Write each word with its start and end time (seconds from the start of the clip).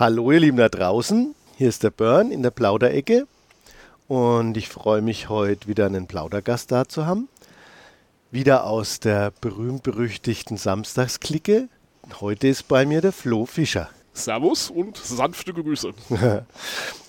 Hallo 0.00 0.32
ihr 0.32 0.40
Lieben 0.40 0.56
da 0.56 0.70
draußen, 0.70 1.34
hier 1.58 1.68
ist 1.68 1.82
der 1.82 1.90
Burn 1.90 2.32
in 2.32 2.42
der 2.42 2.50
Plauderecke 2.50 3.26
und 4.08 4.56
ich 4.56 4.66
freue 4.66 5.02
mich 5.02 5.28
heute 5.28 5.68
wieder 5.68 5.84
einen 5.84 6.06
Plaudergast 6.06 6.72
da 6.72 6.88
zu 6.88 7.04
haben. 7.04 7.28
Wieder 8.30 8.64
aus 8.64 9.00
der 9.00 9.30
berühmt-berüchtigten 9.42 10.56
Samstagsklicke. 10.56 11.68
Heute 12.18 12.48
ist 12.48 12.66
bei 12.66 12.86
mir 12.86 13.02
der 13.02 13.12
Flo 13.12 13.44
Fischer. 13.44 13.90
Servus 14.14 14.70
und 14.70 14.96
sanfte 14.96 15.52
Grüße. 15.52 15.90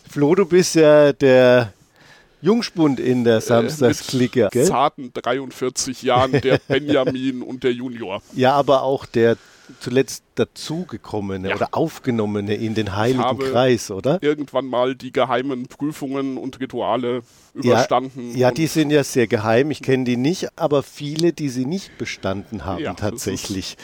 Flo, 0.10 0.36
du 0.36 0.46
bist 0.46 0.76
ja 0.76 1.14
der 1.14 1.72
Jungspund 2.42 3.00
in 3.00 3.24
der 3.24 3.40
Samstagsklicke. 3.40 4.50
Äh, 4.52 4.58
mit 4.58 4.68
zarten 4.68 5.14
43 5.14 6.04
Jahren 6.04 6.34
der 6.42 6.60
Benjamin 6.68 7.42
und 7.42 7.64
der 7.64 7.72
Junior. 7.72 8.22
Ja, 8.34 8.52
aber 8.52 8.82
auch 8.82 9.06
der 9.06 9.38
zuletzt 9.80 10.24
dazugekommene 10.36 11.50
ja. 11.50 11.56
oder 11.56 11.70
aufgenommene 11.72 12.56
in 12.56 12.76
den 12.76 12.96
heiligen 12.96 13.40
Kreis, 13.40 13.92
oder? 13.92 14.22
Irgendwann 14.22 14.66
mal 14.66 14.96
die 14.96 15.12
geheimen 15.12 15.68
Prüfungen 15.68 16.38
und 16.38 16.60
Rituale 16.60 17.24
überstanden. 17.54 18.32
Ja, 18.32 18.38
ja 18.38 18.52
die 18.52 18.68
sind 18.68 18.92
ja 18.92 19.04
sehr 19.04 19.28
geheim. 19.28 19.72
Ich 19.72 19.82
kenne 19.82 20.04
die 20.04 20.18
nicht, 20.18 20.58
aber 20.58 20.84
viele, 20.84 21.34
die 21.34 21.50
sie 21.50 21.66
nicht 21.66 21.98
bestanden 21.98 22.66
haben, 22.66 22.84
ja, 22.84 22.94
tatsächlich. 22.94 23.78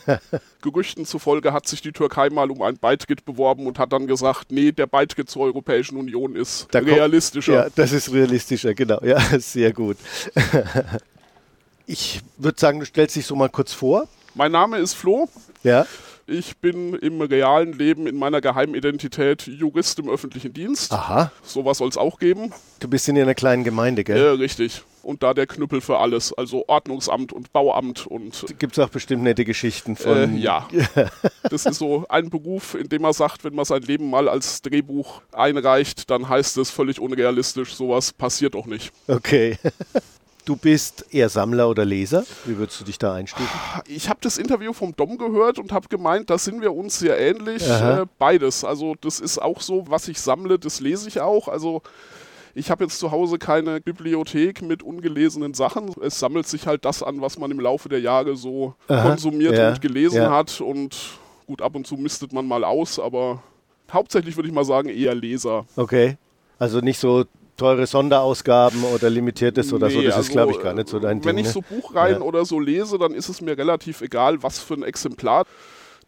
Gerüchten 0.62 1.06
zufolge 1.06 1.52
hat 1.52 1.66
sich 1.66 1.80
die 1.80 1.92
Türkei 1.92 2.30
mal 2.30 2.50
um 2.50 2.62
ein 2.62 2.78
Beitritt 2.78 3.24
beworben 3.24 3.66
und 3.66 3.78
hat 3.78 3.92
dann 3.92 4.06
gesagt, 4.06 4.52
nee, 4.52 4.72
der 4.72 4.86
Beitritt 4.86 5.30
zur 5.30 5.42
Europäischen 5.42 5.96
Union 5.96 6.36
ist 6.36 6.68
da 6.70 6.80
realistischer. 6.80 7.62
Kommt, 7.62 7.76
ja, 7.76 7.82
das 7.82 7.92
ist 7.92 8.12
realistischer, 8.12 8.74
genau. 8.74 9.00
Ja, 9.02 9.18
sehr 9.38 9.72
gut. 9.72 9.96
Ich 11.86 12.20
würde 12.36 12.60
sagen, 12.60 12.78
du 12.78 12.86
stellst 12.86 13.16
dich 13.16 13.26
so 13.26 13.34
mal 13.34 13.48
kurz 13.48 13.72
vor. 13.72 14.06
Mein 14.34 14.52
Name 14.52 14.78
ist 14.78 14.94
Flo. 14.94 15.28
Ja. 15.62 15.86
Ich 16.26 16.58
bin 16.58 16.94
im 16.94 17.20
realen 17.20 17.72
Leben 17.72 18.06
in 18.06 18.16
meiner 18.16 18.40
Geheimidentität 18.40 19.48
Jurist 19.48 19.98
im 19.98 20.08
öffentlichen 20.08 20.52
Dienst. 20.52 20.92
Aha. 20.92 21.32
Sowas 21.42 21.78
soll 21.78 21.88
es 21.88 21.96
auch 21.96 22.20
geben. 22.20 22.52
Du 22.78 22.86
bist 22.86 23.08
in 23.08 23.18
einer 23.18 23.34
kleinen 23.34 23.64
Gemeinde, 23.64 24.04
gell? 24.04 24.16
Ja, 24.16 24.32
richtig. 24.34 24.82
Und 25.02 25.24
da 25.24 25.34
der 25.34 25.48
Knüppel 25.48 25.80
für 25.80 25.98
alles, 25.98 26.32
also 26.32 26.64
Ordnungsamt 26.68 27.32
und 27.32 27.52
Bauamt 27.52 28.06
und. 28.06 28.46
Gibt 28.60 28.78
es 28.78 28.78
auch 28.78 28.90
bestimmt 28.90 29.24
nette 29.24 29.44
Geschichten 29.44 29.96
von. 29.96 30.36
Äh, 30.36 30.38
ja. 30.38 30.68
das 31.42 31.66
ist 31.66 31.78
so 31.78 32.04
ein 32.08 32.30
Beruf, 32.30 32.76
in 32.76 32.88
dem 32.88 33.02
man 33.02 33.12
sagt, 33.12 33.42
wenn 33.42 33.54
man 33.54 33.64
sein 33.64 33.82
Leben 33.82 34.08
mal 34.08 34.28
als 34.28 34.62
Drehbuch 34.62 35.22
einreicht, 35.32 36.10
dann 36.10 36.28
heißt 36.28 36.58
es 36.58 36.70
völlig 36.70 37.00
unrealistisch, 37.00 37.74
sowas 37.74 38.12
passiert 38.12 38.54
auch 38.54 38.66
nicht. 38.66 38.92
Okay. 39.08 39.58
Du 40.44 40.56
bist 40.56 41.06
eher 41.10 41.28
Sammler 41.28 41.68
oder 41.68 41.84
Leser. 41.84 42.24
Wie 42.44 42.56
würdest 42.56 42.80
du 42.80 42.84
dich 42.84 42.98
da 42.98 43.14
einstufen? 43.14 43.48
Ich 43.86 44.08
habe 44.08 44.20
das 44.22 44.38
Interview 44.38 44.72
vom 44.72 44.96
Dom 44.96 45.18
gehört 45.18 45.58
und 45.58 45.72
habe 45.72 45.88
gemeint, 45.88 46.30
da 46.30 46.38
sind 46.38 46.60
wir 46.60 46.74
uns 46.74 46.98
sehr 46.98 47.18
ähnlich. 47.18 47.68
Äh, 47.68 48.06
beides. 48.18 48.64
Also 48.64 48.94
das 49.00 49.20
ist 49.20 49.40
auch 49.40 49.60
so, 49.60 49.84
was 49.88 50.08
ich 50.08 50.20
sammle, 50.20 50.58
das 50.58 50.80
lese 50.80 51.08
ich 51.08 51.20
auch. 51.20 51.48
Also 51.48 51.82
ich 52.54 52.70
habe 52.70 52.84
jetzt 52.84 52.98
zu 52.98 53.10
Hause 53.10 53.38
keine 53.38 53.80
Bibliothek 53.80 54.62
mit 54.62 54.82
ungelesenen 54.82 55.54
Sachen. 55.54 55.92
Es 56.02 56.18
sammelt 56.18 56.48
sich 56.48 56.66
halt 56.66 56.84
das 56.84 57.02
an, 57.02 57.20
was 57.20 57.38
man 57.38 57.50
im 57.50 57.60
Laufe 57.60 57.88
der 57.88 58.00
Jahre 58.00 58.36
so 58.36 58.74
Aha, 58.88 59.08
konsumiert 59.08 59.56
ja, 59.56 59.68
und 59.68 59.80
gelesen 59.80 60.22
ja. 60.22 60.30
hat. 60.30 60.60
Und 60.60 60.96
gut, 61.46 61.62
ab 61.62 61.76
und 61.76 61.86
zu 61.86 61.96
mistet 61.96 62.32
man 62.32 62.46
mal 62.46 62.64
aus, 62.64 62.98
aber 62.98 63.42
hauptsächlich 63.92 64.36
würde 64.36 64.48
ich 64.48 64.54
mal 64.54 64.64
sagen, 64.64 64.88
eher 64.88 65.14
Leser. 65.14 65.66
Okay. 65.76 66.16
Also 66.58 66.80
nicht 66.80 66.98
so 66.98 67.24
teure 67.60 67.86
Sonderausgaben 67.86 68.84
oder 68.84 69.10
limitiertes 69.10 69.70
oder 69.72 69.88
nee, 69.88 69.94
so, 69.94 70.02
das 70.02 70.14
also, 70.14 70.28
ist 70.28 70.32
glaube 70.32 70.52
ich 70.52 70.62
gar 70.62 70.72
nicht 70.72 70.88
so 70.88 70.98
dein 70.98 71.22
Wenn 71.22 71.36
Ding. 71.36 71.36
Wenn 71.36 71.38
ich 71.38 71.46
ne? 71.46 71.52
so 71.52 71.60
Buchreihen 71.60 72.20
ja. 72.20 72.22
oder 72.22 72.46
so 72.46 72.58
lese, 72.58 72.98
dann 72.98 73.12
ist 73.12 73.28
es 73.28 73.42
mir 73.42 73.56
relativ 73.58 74.00
egal, 74.00 74.42
was 74.42 74.58
für 74.60 74.74
ein 74.74 74.82
Exemplar. 74.82 75.44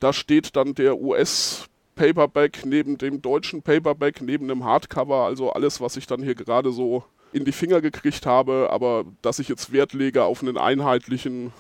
Da 0.01 0.15
steht 0.15 0.57
dann 0.57 0.75
der 0.75 0.99
US 0.99 1.67
Paperback 1.95 2.65
neben 2.65 2.97
dem 2.97 3.21
deutschen 3.21 3.61
Paperback, 3.61 4.23
neben 4.23 4.49
dem 4.49 4.65
Hardcover, 4.65 5.27
also 5.27 5.53
alles, 5.53 5.81
was 5.81 5.97
ich 5.99 6.07
dann 6.07 6.23
hier 6.23 6.35
gerade 6.35 6.73
so 6.73 7.05
in 7.35 7.45
die 7.45 7.53
Finger 7.53 7.83
gekriegt 7.83 8.25
habe, 8.25 8.69
aber 8.71 9.05
dass 9.21 9.39
ich 9.39 9.49
jetzt 9.49 9.73
Wert 9.73 9.93
lege 9.93 10.25
auf 10.25 10.43
einen 10.43 10.57
einheitlichen 10.57 11.53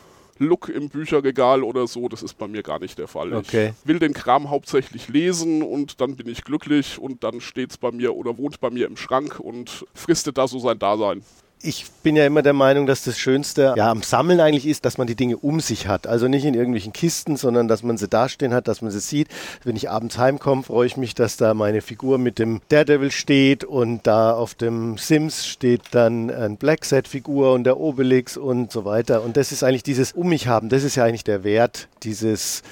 Look 0.42 0.68
im 0.68 0.88
Bücherregal 0.88 1.62
oder 1.62 1.86
so, 1.86 2.08
das 2.08 2.22
ist 2.22 2.38
bei 2.38 2.48
mir 2.48 2.62
gar 2.62 2.78
nicht 2.78 2.98
der 2.98 3.08
Fall. 3.08 3.32
Okay. 3.32 3.72
Ich 3.82 3.88
will 3.88 3.98
den 3.98 4.12
Kram 4.12 4.50
hauptsächlich 4.50 5.08
lesen 5.08 5.62
und 5.62 6.00
dann 6.00 6.16
bin 6.16 6.28
ich 6.28 6.44
glücklich 6.44 6.98
und 6.98 7.24
dann 7.24 7.40
steht 7.40 7.70
es 7.70 7.78
bei 7.78 7.90
mir 7.90 8.14
oder 8.14 8.38
wohnt 8.38 8.60
bei 8.60 8.70
mir 8.70 8.86
im 8.86 8.96
Schrank 8.96 9.40
und 9.40 9.86
fristet 9.94 10.38
da 10.38 10.46
so 10.48 10.58
sein 10.58 10.78
Dasein 10.78 11.22
ich 11.62 11.86
bin 12.02 12.16
ja 12.16 12.26
immer 12.26 12.42
der 12.42 12.52
Meinung, 12.52 12.86
dass 12.86 13.04
das 13.04 13.18
Schönste 13.18 13.74
ja, 13.76 13.90
am 13.90 14.02
Sammeln 14.02 14.40
eigentlich 14.40 14.66
ist, 14.66 14.84
dass 14.84 14.98
man 14.98 15.06
die 15.06 15.14
Dinge 15.14 15.36
um 15.36 15.60
sich 15.60 15.86
hat. 15.86 16.06
Also 16.06 16.26
nicht 16.26 16.44
in 16.44 16.54
irgendwelchen 16.54 16.92
Kisten, 16.92 17.36
sondern 17.36 17.68
dass 17.68 17.84
man 17.84 17.96
sie 17.96 18.08
dastehen 18.08 18.52
hat, 18.52 18.66
dass 18.66 18.82
man 18.82 18.90
sie 18.90 19.00
sieht. 19.00 19.28
Wenn 19.62 19.76
ich 19.76 19.88
abends 19.88 20.18
heimkomme, 20.18 20.64
freue 20.64 20.86
ich 20.86 20.96
mich, 20.96 21.14
dass 21.14 21.36
da 21.36 21.54
meine 21.54 21.80
Figur 21.80 22.18
mit 22.18 22.38
dem 22.38 22.60
Daredevil 22.68 23.12
steht 23.12 23.62
und 23.62 24.06
da 24.06 24.32
auf 24.32 24.54
dem 24.54 24.98
Sims 24.98 25.46
steht 25.46 25.82
dann 25.92 26.30
ein 26.30 26.56
Blackset-Figur 26.56 27.52
und 27.52 27.64
der 27.64 27.78
Obelix 27.78 28.36
und 28.36 28.72
so 28.72 28.84
weiter. 28.84 29.22
Und 29.22 29.36
das 29.36 29.52
ist 29.52 29.62
eigentlich 29.62 29.84
dieses 29.84 30.12
Um 30.12 30.28
mich 30.28 30.48
haben, 30.48 30.68
das 30.68 30.82
ist 30.82 30.96
ja 30.96 31.04
eigentlich 31.04 31.24
der 31.24 31.44
Wert 31.44 31.88
dieses 32.02 32.62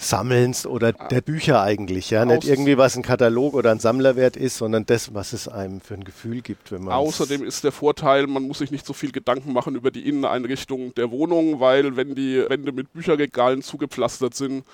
Sammelns 0.00 0.64
oder 0.64 0.92
der 0.92 1.20
Bücher 1.20 1.60
eigentlich, 1.60 2.10
ja. 2.10 2.24
Nicht 2.24 2.46
irgendwie, 2.46 2.78
was 2.78 2.96
ein 2.96 3.02
Katalog 3.02 3.54
oder 3.54 3.72
ein 3.72 3.80
Sammlerwert 3.80 4.36
ist, 4.36 4.56
sondern 4.56 4.86
das, 4.86 5.12
was 5.12 5.32
es 5.32 5.48
einem 5.48 5.80
für 5.80 5.94
ein 5.94 6.04
Gefühl 6.04 6.40
gibt, 6.40 6.70
wenn 6.70 6.84
man. 6.84 6.94
Außerdem 6.94 7.44
ist 7.44 7.64
der 7.64 7.72
Vorteil, 7.72 8.28
man 8.28 8.44
muss 8.44 8.58
sich 8.58 8.70
nicht 8.70 8.86
so 8.86 8.92
viel 8.92 9.10
Gedanken 9.10 9.52
machen 9.52 9.74
über 9.74 9.90
die 9.90 10.08
Inneneinrichtung 10.08 10.94
der 10.94 11.10
Wohnung, 11.10 11.58
weil 11.58 11.96
wenn 11.96 12.14
die 12.14 12.44
Wände 12.48 12.70
mit 12.70 12.92
Bücherregalen 12.92 13.60
zugepflastert 13.60 14.36
sind, 14.36 14.64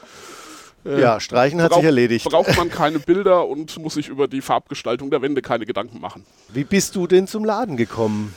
äh, 0.84 1.00
ja, 1.00 1.18
streichen 1.18 1.62
hat 1.62 1.72
sich 1.72 1.84
erledigt. 1.84 2.26
Braucht 2.26 2.54
man 2.58 2.68
keine 2.70 2.98
Bilder 2.98 3.48
und 3.48 3.78
muss 3.78 3.94
sich 3.94 4.08
über 4.08 4.28
die 4.28 4.42
Farbgestaltung 4.42 5.10
der 5.10 5.22
Wände 5.22 5.40
keine 5.40 5.64
Gedanken 5.64 6.00
machen. 6.00 6.26
Wie 6.52 6.64
bist 6.64 6.94
du 6.96 7.06
denn 7.06 7.26
zum 7.26 7.46
Laden 7.46 7.78
gekommen? 7.78 8.34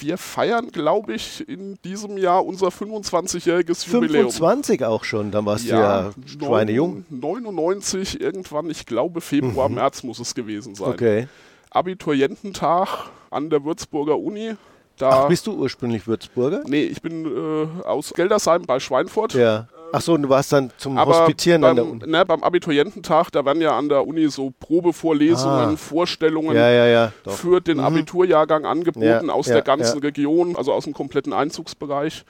Wir 0.00 0.18
feiern, 0.18 0.70
glaube 0.70 1.14
ich, 1.14 1.48
in 1.48 1.78
diesem 1.84 2.16
Jahr 2.18 2.44
unser 2.44 2.68
25-jähriges 2.68 3.86
Jubiläum. 3.90 4.30
25 4.30 4.84
auch 4.84 5.04
schon, 5.04 5.30
dann 5.30 5.46
warst 5.46 5.64
ja, 5.64 6.10
du 6.10 6.20
ja 6.20 6.48
schweinejung. 6.48 7.04
99 7.10 8.20
irgendwann, 8.20 8.70
ich 8.70 8.86
glaube 8.86 9.20
Februar, 9.20 9.68
mhm. 9.68 9.76
März 9.76 10.02
muss 10.02 10.18
es 10.18 10.34
gewesen 10.34 10.74
sein. 10.74 10.88
Okay. 10.88 11.28
Abituriententag 11.70 13.10
an 13.30 13.50
der 13.50 13.64
Würzburger 13.64 14.18
Uni. 14.18 14.54
Da 14.96 15.24
Ach, 15.24 15.28
bist 15.28 15.46
du 15.46 15.52
ursprünglich 15.54 16.06
Würzburger? 16.06 16.62
Nee, 16.66 16.84
ich 16.84 17.02
bin 17.02 17.26
äh, 17.26 17.82
aus 17.84 18.12
Geldersheim 18.14 18.62
bei 18.62 18.78
Schweinfurt. 18.78 19.34
Ja. 19.34 19.66
Ach 19.92 20.00
so, 20.00 20.16
du 20.16 20.28
warst 20.28 20.52
dann 20.52 20.70
zum 20.76 20.98
Aber 20.98 21.20
Hospitieren 21.20 21.62
beim, 21.62 21.70
an 21.70 21.76
der 21.76 21.86
Uni. 21.86 22.06
Ne, 22.06 22.24
beim 22.24 22.42
Abituriententag, 22.42 23.30
da 23.30 23.44
werden 23.44 23.62
ja 23.62 23.76
an 23.76 23.88
der 23.88 24.06
Uni 24.06 24.28
so 24.28 24.52
Probevorlesungen, 24.58 25.74
ah. 25.74 25.76
Vorstellungen 25.76 26.56
ja, 26.56 26.70
ja, 26.70 26.86
ja, 26.86 27.12
für 27.26 27.60
den 27.60 27.78
mhm. 27.78 27.84
Abiturjahrgang 27.84 28.64
angeboten 28.66 29.30
aus 29.30 29.46
der 29.46 29.62
ganzen 29.62 30.00
Region, 30.00 30.56
also 30.56 30.72
aus 30.72 30.84
dem 30.84 30.94
kompletten 30.94 31.32
Einzugsbereich. 31.32 32.24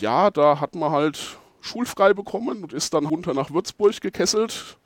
Ja, 0.00 0.30
da 0.30 0.60
hat 0.60 0.74
man 0.74 0.92
halt 0.92 1.38
schulfrei 1.60 2.14
bekommen 2.14 2.62
und 2.62 2.72
ist 2.72 2.94
dann 2.94 3.06
runter 3.06 3.34
nach 3.34 3.52
Würzburg 3.52 4.00
gekesselt. 4.00 4.76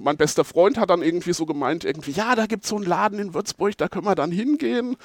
Mein 0.00 0.16
bester 0.16 0.44
Freund 0.44 0.78
hat 0.78 0.90
dann 0.90 1.02
irgendwie 1.02 1.32
so 1.32 1.44
gemeint, 1.44 1.84
irgendwie, 1.84 2.12
ja, 2.12 2.36
da 2.36 2.46
gibt 2.46 2.64
es 2.64 2.70
so 2.70 2.76
einen 2.76 2.86
Laden 2.86 3.18
in 3.18 3.34
Würzburg, 3.34 3.76
da 3.76 3.88
können 3.88 4.06
wir 4.06 4.14
dann 4.14 4.30
hingehen. 4.30 4.96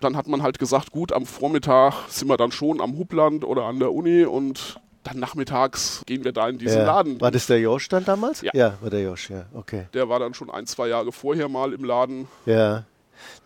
Dann 0.00 0.16
hat 0.16 0.26
man 0.26 0.42
halt 0.42 0.58
gesagt, 0.58 0.90
gut, 0.90 1.12
am 1.12 1.24
Vormittag 1.24 1.94
sind 2.08 2.28
wir 2.28 2.36
dann 2.36 2.50
schon 2.50 2.80
am 2.80 2.98
Hubland 2.98 3.44
oder 3.44 3.64
an 3.64 3.78
der 3.78 3.92
Uni 3.92 4.24
und 4.24 4.80
dann 5.04 5.18
nachmittags 5.18 6.02
gehen 6.06 6.24
wir 6.24 6.32
da 6.32 6.48
in 6.48 6.58
diesen 6.58 6.78
ja. 6.78 6.86
Laden. 6.86 7.20
War 7.20 7.30
das 7.30 7.46
der 7.46 7.60
Josh 7.60 7.88
dann 7.88 8.04
damals? 8.04 8.40
Ja. 8.40 8.50
Ja, 8.54 8.78
war 8.80 8.90
der 8.90 9.02
Josh, 9.02 9.30
ja, 9.30 9.46
okay. 9.54 9.86
Der 9.94 10.08
war 10.08 10.18
dann 10.18 10.34
schon 10.34 10.50
ein, 10.50 10.66
zwei 10.66 10.88
Jahre 10.88 11.12
vorher 11.12 11.48
mal 11.48 11.72
im 11.72 11.84
Laden. 11.84 12.26
Ja. 12.46 12.84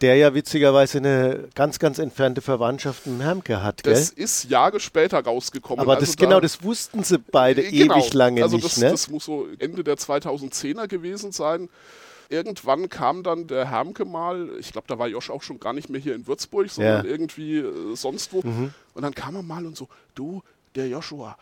Der 0.01 0.17
ja 0.17 0.35
witzigerweise 0.35 0.99
eine 0.99 1.49
ganz, 1.55 1.79
ganz 1.79 1.99
entfernte 1.99 2.41
Verwandtschaft 2.41 3.07
mit 3.07 3.21
Hermke 3.21 3.63
hat, 3.63 3.83
gell? 3.83 3.93
Das 3.93 4.11
ist 4.11 4.45
Jahre 4.45 4.81
später 4.81 5.23
rausgekommen. 5.23 5.81
Aber 5.81 5.95
also 5.95 6.07
das, 6.07 6.17
da, 6.17 6.25
genau, 6.25 6.41
das 6.41 6.63
wussten 6.63 7.03
sie 7.03 7.19
beide 7.19 7.63
genau, 7.63 7.97
ewig 7.97 8.15
lange 8.15 8.43
also 8.43 8.57
nicht, 8.57 8.67
das, 8.67 8.79
ne? 8.79 8.91
das 8.91 9.11
muss 9.11 9.25
so 9.25 9.47
Ende 9.59 9.85
der 9.85 9.97
2010er 9.97 10.87
gewesen 10.87 11.33
sein. 11.33 11.69
Irgendwann 12.31 12.89
kam 12.89 13.23
dann 13.23 13.47
der 13.47 13.71
Hermke 13.71 14.05
mal, 14.05 14.51
ich 14.59 14.73
glaube, 14.73 14.87
da 14.87 14.99
war 14.99 15.09
Josh 15.09 15.31
auch 15.31 15.43
schon 15.43 15.59
gar 15.59 15.73
nicht 15.73 15.89
mehr 15.89 16.01
hier 16.01 16.15
in 16.15 16.27
Würzburg, 16.27 16.71
sondern 16.71 17.05
ja. 17.05 17.11
irgendwie 17.11 17.59
äh, 17.59 17.97
sonst 17.97 18.33
wo. 18.33 18.43
Mhm. 18.43 18.73
Und 18.95 19.03
dann 19.03 19.15
kam 19.15 19.35
er 19.35 19.43
mal 19.43 19.65
und 19.65 19.77
so, 19.77 19.89
du, 20.15 20.43
der 20.75 20.89
Joshua, 20.89 21.37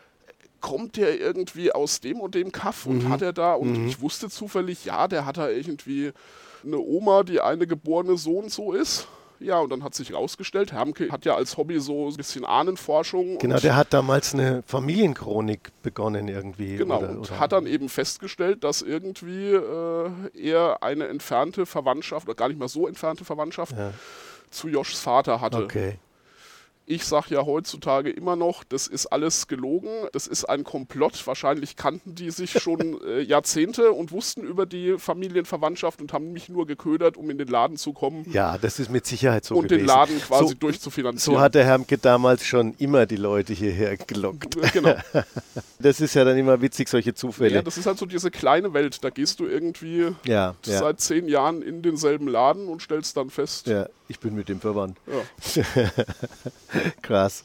kommt 0.60 0.96
der 0.96 1.20
irgendwie 1.20 1.72
aus 1.72 2.00
dem 2.00 2.20
und 2.20 2.34
dem 2.34 2.52
Kaff 2.52 2.86
und 2.86 3.04
mhm. 3.04 3.08
hat 3.08 3.22
er 3.22 3.32
da, 3.32 3.54
und 3.54 3.82
mhm. 3.82 3.88
ich 3.88 4.00
wusste 4.00 4.28
zufällig, 4.28 4.84
ja, 4.84 5.06
der 5.08 5.24
hat 5.26 5.36
da 5.36 5.48
irgendwie 5.48 6.12
eine 6.64 6.78
Oma, 6.78 7.22
die 7.22 7.40
eine 7.40 7.66
geborene 7.66 8.16
so 8.16 8.38
und 8.38 8.50
so 8.50 8.72
ist. 8.72 9.06
Ja, 9.38 9.58
und 9.58 9.70
dann 9.70 9.84
hat 9.84 9.94
sich 9.94 10.14
rausgestellt, 10.14 10.72
Hermke 10.72 11.12
hat 11.12 11.26
ja 11.26 11.36
als 11.36 11.58
Hobby 11.58 11.78
so 11.78 12.08
ein 12.08 12.16
bisschen 12.16 12.46
Ahnenforschung. 12.46 13.38
Genau, 13.38 13.58
der 13.58 13.76
hat 13.76 13.92
damals 13.92 14.32
eine 14.32 14.62
Familienchronik 14.66 15.72
begonnen 15.82 16.28
irgendwie. 16.28 16.76
Genau, 16.76 16.98
oder, 16.98 17.10
und 17.10 17.18
oder 17.18 17.38
hat 17.38 17.52
dann 17.52 17.66
eben 17.66 17.90
festgestellt, 17.90 18.64
dass 18.64 18.80
irgendwie 18.80 19.50
äh, 19.50 20.10
er 20.34 20.82
eine 20.82 21.08
entfernte 21.08 21.66
Verwandtschaft, 21.66 22.26
oder 22.26 22.34
gar 22.34 22.48
nicht 22.48 22.58
mal 22.58 22.68
so 22.68 22.88
entfernte 22.88 23.26
Verwandtschaft, 23.26 23.76
ja. 23.76 23.92
zu 24.50 24.68
Joschs 24.68 24.98
Vater 24.98 25.40
hatte. 25.42 25.58
Okay 25.58 25.98
Ich 26.88 27.04
sage 27.04 27.34
ja 27.34 27.44
heutzutage 27.44 28.10
immer 28.10 28.36
noch, 28.36 28.62
das 28.62 28.86
ist 28.86 29.06
alles 29.06 29.48
gelogen, 29.48 29.90
das 30.12 30.28
ist 30.28 30.44
ein 30.44 30.62
Komplott. 30.62 31.26
Wahrscheinlich 31.26 31.74
kannten 31.74 32.14
die 32.14 32.30
sich 32.30 32.52
schon 32.62 33.00
äh, 33.04 33.20
Jahrzehnte 33.20 33.90
und 33.90 34.12
wussten 34.12 34.42
über 34.42 34.66
die 34.66 34.96
Familienverwandtschaft 34.96 36.00
und 36.00 36.12
haben 36.12 36.32
mich 36.32 36.48
nur 36.48 36.64
geködert, 36.66 37.16
um 37.16 37.28
in 37.28 37.38
den 37.38 37.48
Laden 37.48 37.76
zu 37.76 37.92
kommen. 37.92 38.24
Ja, 38.30 38.56
das 38.56 38.78
ist 38.78 38.90
mit 38.90 39.04
Sicherheit 39.04 39.44
so 39.44 39.56
und 39.56 39.68
gewesen. 39.68 39.80
den 39.80 39.86
Laden 39.86 40.20
quasi 40.20 40.48
so, 40.48 40.54
durchzufinanzieren. 40.54 41.36
So 41.36 41.40
hat 41.40 41.56
der 41.56 41.64
Hermke 41.64 41.98
damals 41.98 42.44
schon 42.44 42.74
immer 42.78 43.06
die 43.06 43.16
Leute 43.16 43.52
hierher 43.52 43.96
gelockt. 43.96 44.56
Genau. 44.72 44.94
das 45.80 46.00
ist 46.00 46.14
ja 46.14 46.24
dann 46.24 46.38
immer 46.38 46.60
witzig, 46.62 46.88
solche 46.88 47.14
Zufälle. 47.14 47.56
Ja, 47.56 47.62
das 47.62 47.78
ist 47.78 47.86
halt 47.86 47.98
so 47.98 48.06
diese 48.06 48.30
kleine 48.30 48.72
Welt. 48.74 49.02
Da 49.02 49.10
gehst 49.10 49.40
du 49.40 49.46
irgendwie 49.46 50.14
ja, 50.24 50.54
ja. 50.64 50.78
seit 50.78 51.00
zehn 51.00 51.26
Jahren 51.26 51.62
in 51.62 51.82
denselben 51.82 52.28
Laden 52.28 52.68
und 52.68 52.80
stellst 52.80 53.16
dann 53.16 53.30
fest. 53.30 53.66
Ja, 53.66 53.88
ich 54.08 54.20
bin 54.20 54.34
mit 54.34 54.48
dem 54.48 54.60
verwandt. 54.60 54.98
Ja. 55.06 55.64
Krass. 57.02 57.44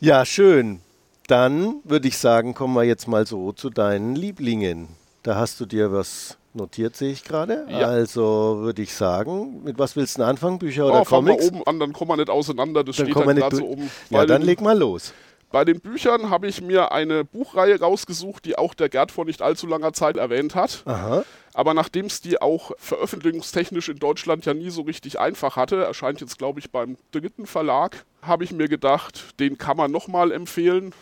Ja, 0.00 0.24
schön. 0.24 0.80
Dann 1.28 1.76
würde 1.84 2.08
ich 2.08 2.18
sagen, 2.18 2.54
kommen 2.54 2.74
wir 2.74 2.84
jetzt 2.84 3.06
mal 3.08 3.26
so 3.26 3.52
zu 3.52 3.70
deinen 3.70 4.14
Lieblingen. 4.16 4.88
Da 5.22 5.36
hast 5.36 5.60
du 5.60 5.66
dir 5.66 5.92
was 5.92 6.36
notiert, 6.54 6.96
sehe 6.96 7.12
ich 7.12 7.24
gerade. 7.24 7.64
Ja. 7.70 7.86
Also 7.86 8.58
würde 8.60 8.82
ich 8.82 8.92
sagen, 8.94 9.62
mit 9.64 9.78
was 9.78 9.96
willst 9.96 10.18
du 10.18 10.24
anfangen? 10.24 10.58
Bücher 10.58 10.86
oder 10.86 10.94
Oh, 10.96 10.98
wir 11.00 11.04
Comics? 11.04 11.46
oben 11.48 11.62
an, 11.66 11.78
dann 11.80 11.92
kommen 11.92 12.10
wir 12.10 12.16
nicht 12.16 12.28
auseinander. 12.30 12.84
Das 12.84 12.96
Dann 12.96 13.06
steht 13.06 13.16
dann 13.16 13.36
gerade 13.36 13.56
so 13.56 13.64
oben. 13.66 13.90
Ja, 14.10 14.26
dann 14.26 14.42
leg 14.42 14.60
mal 14.60 14.76
los. 14.76 15.14
Bei 15.52 15.64
den 15.66 15.80
Büchern 15.80 16.30
habe 16.30 16.48
ich 16.48 16.62
mir 16.62 16.92
eine 16.92 17.24
Buchreihe 17.24 17.78
rausgesucht, 17.78 18.44
die 18.46 18.56
auch 18.56 18.72
der 18.72 18.88
Gerd 18.88 19.12
vor 19.12 19.26
nicht 19.26 19.42
allzu 19.42 19.66
langer 19.66 19.92
Zeit 19.92 20.16
erwähnt 20.16 20.54
hat. 20.54 20.82
Aha. 20.86 21.24
Aber 21.54 21.74
nachdem 21.74 22.06
es 22.06 22.22
die 22.22 22.40
auch 22.40 22.72
veröffentlichungstechnisch 22.78 23.90
in 23.90 23.98
Deutschland 23.98 24.46
ja 24.46 24.54
nie 24.54 24.70
so 24.70 24.82
richtig 24.82 25.20
einfach 25.20 25.56
hatte, 25.56 25.84
erscheint 25.84 26.22
jetzt, 26.22 26.38
glaube 26.38 26.60
ich, 26.60 26.70
beim 26.70 26.96
dritten 27.10 27.46
Verlag, 27.46 28.04
habe 28.22 28.44
ich 28.44 28.52
mir 28.52 28.68
gedacht, 28.68 29.38
den 29.38 29.58
kann 29.58 29.76
man 29.76 29.90
nochmal 29.90 30.32
empfehlen. 30.32 30.94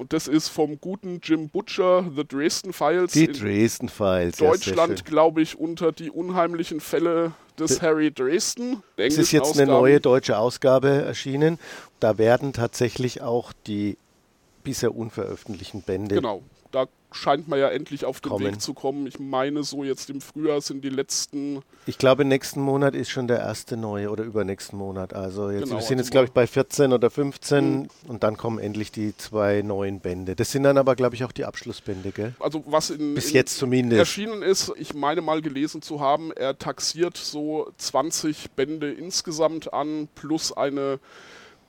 Und 0.00 0.14
das 0.14 0.28
ist 0.28 0.48
vom 0.48 0.80
guten 0.80 1.20
Jim 1.22 1.50
Butcher, 1.50 2.10
The 2.16 2.26
Dresden 2.26 2.72
Files. 2.72 3.12
Die 3.12 3.26
Dresden 3.26 3.90
Files. 3.90 4.38
Deutschland, 4.38 5.04
glaube 5.04 5.42
ich, 5.42 5.58
unter 5.58 5.92
die 5.92 6.10
unheimlichen 6.10 6.80
Fälle 6.80 7.32
des 7.58 7.82
Harry 7.82 8.10
Dresden. 8.10 8.82
Es 8.96 9.18
ist 9.18 9.30
jetzt 9.30 9.42
eine 9.42 9.64
Ausgaben. 9.64 9.70
neue 9.72 10.00
deutsche 10.00 10.38
Ausgabe 10.38 10.88
erschienen. 10.88 11.58
Da 12.00 12.16
werden 12.16 12.54
tatsächlich 12.54 13.20
auch 13.20 13.52
die 13.66 13.98
bisher 14.64 14.96
unveröffentlichten 14.96 15.82
Bände. 15.82 16.14
Genau, 16.14 16.40
da 16.72 16.86
scheint 17.12 17.48
man 17.48 17.58
ja 17.58 17.68
endlich 17.68 18.04
auf 18.04 18.20
den 18.20 18.30
Kommen. 18.30 18.44
Weg 18.46 18.60
zu 18.60 18.74
kommen. 18.74 19.06
Ich 19.06 19.18
meine, 19.18 19.62
so 19.64 19.84
jetzt 19.84 20.10
im 20.10 20.20
Frühjahr 20.20 20.60
sind 20.60 20.82
die 20.84 20.88
letzten. 20.90 21.62
Ich 21.86 21.98
glaube, 21.98 22.24
nächsten 22.24 22.60
Monat 22.60 22.94
ist 22.94 23.10
schon 23.10 23.26
der 23.28 23.38
erste 23.38 23.76
neue 23.76 24.10
oder 24.10 24.24
übernächsten 24.24 24.78
Monat. 24.78 25.12
Also 25.14 25.50
jetzt, 25.50 25.64
Genau, 25.64 25.76
wir 25.76 25.82
sind 25.82 25.98
also 25.98 26.02
jetzt, 26.02 26.10
glaube 26.10 26.26
ich, 26.26 26.32
bei 26.32 26.46
14 26.46 26.92
oder 26.92 27.10
15 27.10 27.70
Mhm. 27.80 27.88
und 28.08 28.22
dann 28.22 28.36
kommen 28.36 28.58
endlich 28.58 28.92
die 28.92 29.16
zwei 29.16 29.62
neuen 29.62 30.00
Bände. 30.00 30.36
Das 30.36 30.52
sind 30.52 30.62
dann 30.62 30.78
aber, 30.78 30.94
glaube 30.96 31.14
ich, 31.14 31.24
auch 31.24 31.32
die 31.32 31.44
Abschlussbände, 31.44 32.12
gell? 32.12 32.34
Also 32.40 32.62
was 32.66 32.90
in, 32.90 33.14
Bis 33.14 33.28
in 33.30 33.34
jetzt 33.34 33.56
zumindest. 33.58 33.98
erschienen 33.98 34.42
ist, 34.42 34.72
ich 34.76 34.94
meine 34.94 35.20
mal 35.20 35.42
gelesen 35.42 35.82
zu 35.82 36.00
haben, 36.00 36.32
er 36.32 36.58
taxiert 36.58 37.16
so 37.16 37.70
20 37.78 38.52
Bände 38.52 38.92
insgesamt 38.92 39.72
an, 39.72 40.08
plus 40.14 40.52
eine 40.52 40.98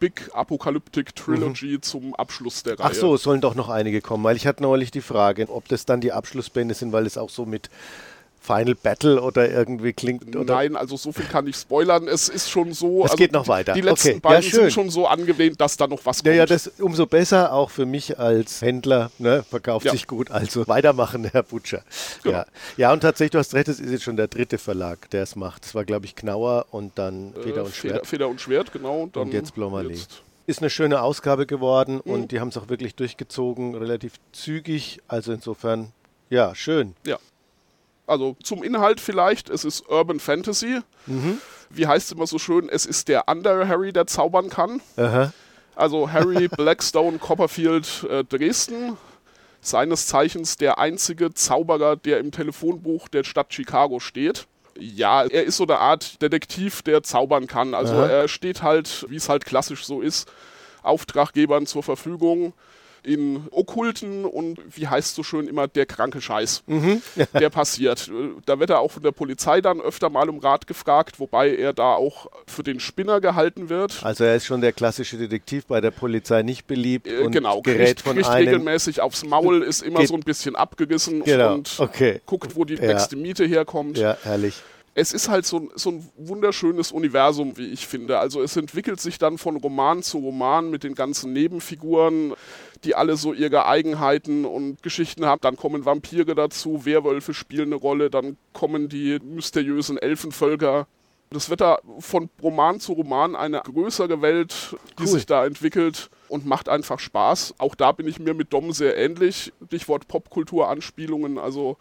Big 0.02 0.32
Apocalyptic 0.34 1.16
Trilogy 1.16 1.80
zum 1.80 2.16
Abschluss 2.16 2.64
der 2.64 2.80
Reihe. 2.80 2.88
Mhm. 2.88 2.92
Ach 2.92 3.00
so, 3.00 3.14
es 3.14 3.22
sollen 3.22 3.40
doch 3.40 3.54
noch 3.54 3.70
einige 3.70 4.02
kommen, 4.02 4.24
weil 4.24 4.36
ich 4.36 4.48
hatte 4.48 4.64
neulich 4.64 4.90
die 4.90 5.02
Frage, 5.02 5.48
ob 5.48 5.68
das 5.68 5.86
dann 5.86 6.02
die 6.02 6.12
Abschlussbände 6.12 6.74
sind, 6.74 6.92
weil 6.92 7.06
es 7.06 7.20
auch 7.20 7.30
so 7.30 7.46
mit 7.46 7.70
Final 8.44 8.74
Battle 8.74 9.22
oder 9.22 9.50
irgendwie 9.52 9.94
klingt. 9.94 10.36
Oder? 10.36 10.56
Nein, 10.56 10.76
also 10.76 10.98
so 10.98 11.12
viel 11.12 11.26
kann 11.26 11.46
ich 11.46 11.56
spoilern. 11.56 12.08
Es 12.08 12.28
ist 12.28 12.50
schon 12.50 12.74
so. 12.74 13.06
Es 13.06 13.12
also 13.12 13.16
geht 13.18 13.32
noch 13.34 13.48
weiter. 13.48 13.74
Die 13.74 13.82
letzten 13.82 14.08
Okay, 14.10 14.16
ja, 14.16 14.20
beiden 14.30 14.44
schön. 14.44 14.60
sind 14.62 14.74
schon 14.74 14.90
so 14.90 15.06
angelehnt, 15.08 15.62
dass 15.62 15.78
da 15.78 15.86
noch 15.86 16.00
was 16.04 16.18
Ja, 16.20 16.24
kommt. 16.24 16.36
ja, 16.38 16.46
das 16.48 16.68
umso 16.80 17.06
besser, 17.06 17.54
auch 17.54 17.70
für 17.70 17.86
mich 17.86 18.18
als 18.18 18.62
Händler, 18.64 19.12
ne, 19.20 19.44
verkauft 19.48 19.86
Ja. 19.86 19.92
sich 19.92 20.08
gut. 20.08 20.32
Also 20.32 20.68
weitermachen, 20.68 21.24
Herr 21.32 21.44
Butcher. 21.44 21.84
Genau. 22.24 22.38
Ja. 22.40 22.46
ja, 22.78 22.94
und 22.94 23.02
tatsächlich, 23.02 23.32
du 23.32 23.38
hast 23.38 23.54
recht, 23.54 23.68
es 23.68 23.80
ist 23.80 23.92
jetzt 23.92 24.04
schon 24.04 24.18
der 24.18 24.28
dritte 24.28 24.58
Verlag, 24.58 25.08
der 25.12 25.22
es 25.22 25.36
macht. 25.36 25.64
Das 25.66 25.76
war, 25.76 25.86
glaube 25.86 26.06
ich, 26.08 26.16
Knauer 26.16 26.66
und 26.72 26.98
dann 26.98 27.36
Äh, 27.36 27.44
Feder 27.44 27.64
und 27.64 27.76
Schwert. 27.76 28.08
Feder 28.08 28.28
und 28.28 28.42
Schwert, 28.42 28.72
genau. 28.74 29.02
Und, 29.04 29.16
dann 29.16 29.24
Und 29.24 29.34
jetzt 29.34 29.54
jetzt- 29.56 30.22
Ist 30.48 30.60
eine 30.62 30.72
schöne 30.72 31.04
Ausgabe 31.04 31.46
geworden 31.46 32.02
Mhm. 32.04 32.12
und 32.12 32.32
die 32.32 32.40
haben 32.40 32.48
es 32.48 32.58
auch 32.58 32.70
wirklich 32.70 32.96
durchgezogen, 32.96 33.76
relativ 33.76 34.14
zügig. 34.32 35.00
Also 35.08 35.32
insofern, 35.32 35.92
ja, 36.32 36.56
schön. 36.56 36.96
Ja. 37.06 37.20
Also 38.08 38.36
zum 38.44 38.64
Inhalt 38.64 39.00
vielleicht, 39.00 39.50
es 39.50 39.64
ist 39.64 39.88
Urban 39.88 40.20
Fantasy. 40.20 40.80
Mhm. 41.06 41.40
Wie 41.70 41.88
heißt 41.88 42.08
es 42.08 42.12
immer 42.12 42.28
so 42.28 42.40
schön, 42.40 42.68
es 42.70 42.86
ist 42.86 43.08
der 43.08 43.30
andere 43.30 43.68
Harry, 43.68 43.94
der 43.94 44.08
zaubern 44.08 44.50
kann. 44.50 44.82
Aha. 44.98 45.32
Also 45.76 46.12
Harry 46.12 46.48
Blackstone 46.58 47.18
Copperfield 47.18 48.06
äh, 48.10 48.24
Dresden, 48.24 48.98
seines 49.62 50.08
Zeichens 50.08 50.58
der 50.58 50.80
einzige 50.80 51.34
Zauberer, 51.34 51.96
der 51.96 52.20
im 52.20 52.32
Telefonbuch 52.32 53.08
der 53.08 53.24
Stadt 53.24 53.54
Chicago 53.54 54.00
steht. 54.00 54.48
Ja, 54.78 55.24
er 55.24 55.44
ist 55.44 55.58
so 55.58 55.64
eine 55.64 55.78
Art 55.78 56.22
Detektiv, 56.22 56.82
der 56.82 57.04
zaubern 57.04 57.48
kann. 57.48 57.74
Also 57.74 57.94
Aha. 57.94 58.08
er 58.08 58.28
steht 58.28 58.64
halt, 58.64 59.06
wie 59.10 59.18
es 59.18 59.30
halt 59.30 59.46
klassisch 59.46 59.86
so 59.86 60.02
ist, 60.02 60.30
Auftraggebern 60.82 61.68
zur 61.68 61.84
Verfügung 61.84 62.54
in 63.04 63.48
okkulten 63.52 64.26
und 64.26 64.60
wie 64.76 64.88
heißt 64.88 65.16
so 65.16 65.24
schön 65.24 65.48
immer 65.48 65.68
der 65.68 65.86
kranke 65.86 66.22
Scheiß, 66.22 66.64
Mhm. 66.68 67.02
der 67.34 67.50
passiert. 67.50 68.12
Da 68.46 68.60
wird 68.60 68.70
er 68.70 68.80
auch 68.80 68.92
von 68.92 69.04
der 69.04 69.12
Polizei 69.12 69.62
dann 69.62 69.82
öfter 69.82 70.10
mal 70.10 70.30
um 70.30 70.40
Rat 70.40 70.68
gefragt, 70.68 71.20
wobei 71.20 71.56
er 71.56 71.74
da 71.74 71.94
auch 71.96 72.28
für 72.48 72.64
den 72.64 72.80
Spinner 72.80 73.20
gehalten 73.22 73.70
wird. 73.70 74.04
Also 74.04 74.24
er 74.24 74.36
ist 74.36 74.46
schon 74.46 74.62
der 74.62 74.72
klassische 74.74 75.18
Detektiv, 75.18 75.66
bei 75.66 75.82
der 75.82 75.92
Polizei 75.92 76.44
nicht 76.44 76.68
beliebt 76.68 77.08
Äh, 77.08 77.20
und 77.24 77.32
genau, 77.32 77.62
gerät 77.62 77.88
kriegt, 77.88 78.02
von 78.02 78.16
kriegt 78.16 78.28
einem. 78.30 78.48
regelmäßig 78.48 79.02
aufs 79.02 79.26
Maul, 79.26 79.64
ist 79.64 79.82
immer 79.82 80.06
so 80.06 80.14
ein 80.14 80.22
bisschen 80.22 80.56
abgerissen 80.56 81.24
Genau, 81.24 81.54
und 81.56 81.76
okay. 81.80 82.22
guckt, 82.26 82.56
wo 82.56 82.66
die 82.66 82.76
Ja. 82.76 82.88
nächste 82.94 83.16
Miete 83.16 83.46
herkommt. 83.46 83.98
Ja, 83.98 84.18
herrlich. 84.24 84.56
Es 84.94 85.14
ist 85.14 85.30
halt 85.30 85.46
so, 85.46 85.70
so 85.76 85.90
ein 85.92 86.10
wunderschönes 86.18 86.92
Universum, 86.92 87.56
wie 87.58 87.68
ich 87.68 87.88
finde. 87.88 88.20
Also 88.20 88.42
es 88.42 88.58
entwickelt 88.58 89.00
sich 89.00 89.18
dann 89.18 89.38
von 89.38 89.56
Roman 89.56 90.04
zu 90.04 90.18
Roman 90.18 90.70
mit 90.70 90.84
den 90.84 90.96
ganzen 90.96 91.32
Nebenfiguren, 91.32 92.34
die 92.84 92.96
alle 92.96 93.16
so 93.18 93.34
ihre 93.34 93.66
Eigenheiten 93.66 94.46
und 94.46 94.82
Geschichten 94.84 95.26
haben. 95.26 95.42
Dann 95.42 95.56
kommen 95.58 95.86
Vampire 95.86 96.34
dazu, 96.36 96.86
Werwölfe 96.86 97.34
spielen 97.34 97.68
eine 97.68 97.76
Rolle, 97.76 98.10
dann 98.10 98.38
kommen 98.54 98.90
die 98.90 99.20
mysteriösen 99.24 99.98
Elfenvölker. 99.98 100.88
Das 101.34 101.50
wird 101.50 101.62
da 101.62 101.80
von 102.00 102.30
Roman 102.44 102.82
zu 102.82 102.92
Roman 102.92 103.38
eine 103.38 103.62
größere 103.62 104.22
Welt, 104.22 104.76
die 105.00 105.04
Cool. 105.04 105.08
sich 105.08 105.26
da 105.26 105.46
entwickelt 105.46 106.10
und 106.28 106.46
macht 106.46 106.68
einfach 106.68 107.00
Spaß. 107.00 107.56
Auch 107.58 107.74
da 107.76 107.94
bin 107.94 108.06
ich 108.08 108.20
mir 108.20 108.34
mit 108.34 108.52
Dom 108.52 108.74
sehr 108.74 108.98
ähnlich. 108.98 109.54
Stichwort 109.68 110.10
Popkultur-Anspielungen, 110.10 111.38
also 111.38 111.78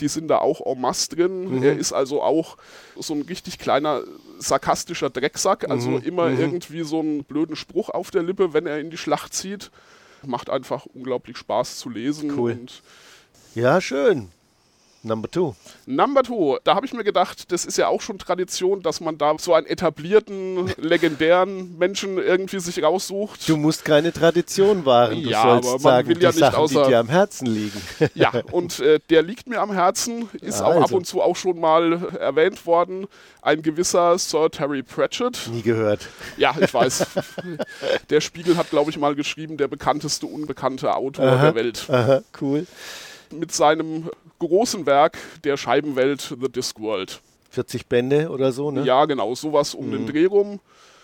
die 0.00 0.08
sind 0.08 0.28
da 0.28 0.38
auch 0.38 0.60
en 0.66 0.80
masse 0.80 1.08
drin. 1.10 1.56
Mhm. 1.56 1.62
Er 1.62 1.78
ist 1.78 1.92
also 1.94 2.22
auch 2.22 2.56
so 2.98 3.14
ein 3.14 3.22
richtig 3.22 3.58
kleiner 3.58 4.02
sarkastischer 4.38 5.08
Drecksack, 5.10 5.70
also 5.70 5.90
Mhm. 5.90 6.02
immer 6.02 6.28
irgendwie 6.30 6.82
so 6.82 7.00
einen 7.00 7.24
blöden 7.24 7.56
Spruch 7.56 7.88
auf 7.90 8.10
der 8.10 8.22
Lippe, 8.22 8.52
wenn 8.52 8.66
er 8.66 8.80
in 8.80 8.90
die 8.90 8.96
Schlacht 8.98 9.32
zieht. 9.34 9.70
Macht 10.24 10.50
einfach 10.50 10.86
unglaublich 10.86 11.36
Spaß 11.36 11.78
zu 11.78 11.90
lesen. 11.90 12.38
Cool. 12.38 12.52
Und 12.52 12.82
Ja, 13.54 13.80
schön. 13.80 14.28
Number 15.02 15.30
two. 15.30 15.54
Number 15.86 16.22
Two, 16.22 16.58
da 16.62 16.74
habe 16.74 16.84
ich 16.84 16.92
mir 16.92 17.04
gedacht, 17.04 17.50
das 17.52 17.64
ist 17.64 17.78
ja 17.78 17.88
auch 17.88 18.02
schon 18.02 18.18
Tradition, 18.18 18.82
dass 18.82 19.00
man 19.00 19.16
da 19.16 19.34
so 19.38 19.54
einen 19.54 19.66
etablierten, 19.66 20.70
legendären 20.76 21.78
Menschen 21.78 22.18
irgendwie 22.18 22.60
sich 22.60 22.82
raussucht. 22.82 23.48
Du 23.48 23.56
musst 23.56 23.84
keine 23.86 24.12
Tradition 24.12 24.84
wahren. 24.84 25.22
Du 25.22 25.30
Ja, 25.30 25.42
sollst 25.42 25.68
aber 25.68 25.72
man 25.72 25.80
sagen, 25.80 26.08
will 26.08 26.16
die 26.16 26.22
ja 26.22 26.28
nicht 26.28 26.38
Sachen, 26.38 26.58
außer- 26.58 26.82
die 26.84 26.88
dir 26.90 26.98
am 26.98 27.08
Herzen 27.08 27.46
liegen. 27.46 27.80
Ja, 28.14 28.30
und 28.52 28.80
äh, 28.80 29.00
der 29.08 29.22
liegt 29.22 29.48
mir 29.48 29.60
am 29.62 29.72
Herzen, 29.72 30.28
ist 30.42 30.60
Ja, 30.60 30.66
auch 30.66 30.76
ab 30.76 30.82
also. 30.82 30.96
und 30.98 31.06
zu 31.06 31.22
auch 31.22 31.34
schon 31.36 31.58
mal 31.58 31.94
erwähnt 32.18 32.66
worden. 32.66 33.06
Ein 33.40 33.62
gewisser 33.62 34.18
Sir 34.18 34.50
Terry 34.50 34.82
Pratchett. 34.82 35.48
Nie 35.50 35.62
gehört. 35.62 36.08
Ja, 36.36 36.54
ich 36.60 36.74
weiß. 36.74 37.06
der 38.10 38.20
Spiegel 38.20 38.58
hat, 38.58 38.68
glaube 38.68 38.90
ich, 38.90 38.98
mal 38.98 39.14
geschrieben, 39.14 39.56
der 39.56 39.68
bekannteste 39.68 40.26
unbekannte 40.26 40.94
Autor 40.94 41.24
Aha. 41.26 41.42
der 41.46 41.54
Welt. 41.54 41.86
Aha, 41.88 42.20
cool. 42.42 42.66
Mit 43.32 43.52
seinem 43.52 44.10
großen 44.38 44.86
Werk 44.86 45.18
der 45.44 45.56
Scheibenwelt 45.56 46.36
The 46.40 46.50
Discworld. 46.50 47.20
40 47.50 47.86
Bände 47.86 48.30
oder 48.30 48.52
so, 48.52 48.70
ne? 48.70 48.84
Ja, 48.84 49.04
genau, 49.06 49.34
sowas 49.34 49.74
um 49.74 49.90
den 49.90 50.06
Dreh 50.06 50.26
rum. 50.26 50.60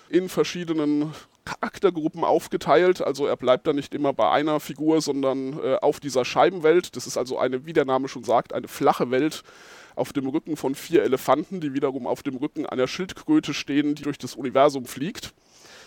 In 0.09 0.29
verschiedenen 0.29 1.13
Charaktergruppen 1.45 2.25
aufgeteilt. 2.25 3.01
Also 3.01 3.27
er 3.27 3.37
bleibt 3.37 3.67
da 3.67 3.73
nicht 3.73 3.95
immer 3.95 4.13
bei 4.13 4.31
einer 4.31 4.61
Figur, 4.61 5.01
sondern 5.01 5.59
äh, 5.63 5.77
auf 5.77 6.01
dieser 6.01 6.25
Scheibenwelt. 6.25 6.97
Das 6.97 7.07
ist 7.07 7.17
also 7.17 7.39
eine, 7.39 7.67
wie 7.67 7.73
der 7.73 7.85
Name 7.85 8.09
schon 8.09 8.25
sagt, 8.25 8.53
eine 8.53 8.69
flache 8.69 9.11
Welt 9.11 9.43
auf 9.95 10.13
dem 10.13 10.29
Rücken 10.29 10.57
von 10.57 10.75
vier 10.75 11.03
Elefanten, 11.03 11.61
die 11.61 11.73
wiederum 11.73 12.07
auf 12.07 12.23
dem 12.23 12.37
Rücken 12.37 12.67
einer 12.67 12.87
Schildkröte 12.87 13.55
stehen, 13.55 13.95
die 13.95 14.03
durch 14.03 14.19
das 14.19 14.35
Universum 14.35 14.85
fliegt. 14.85 15.33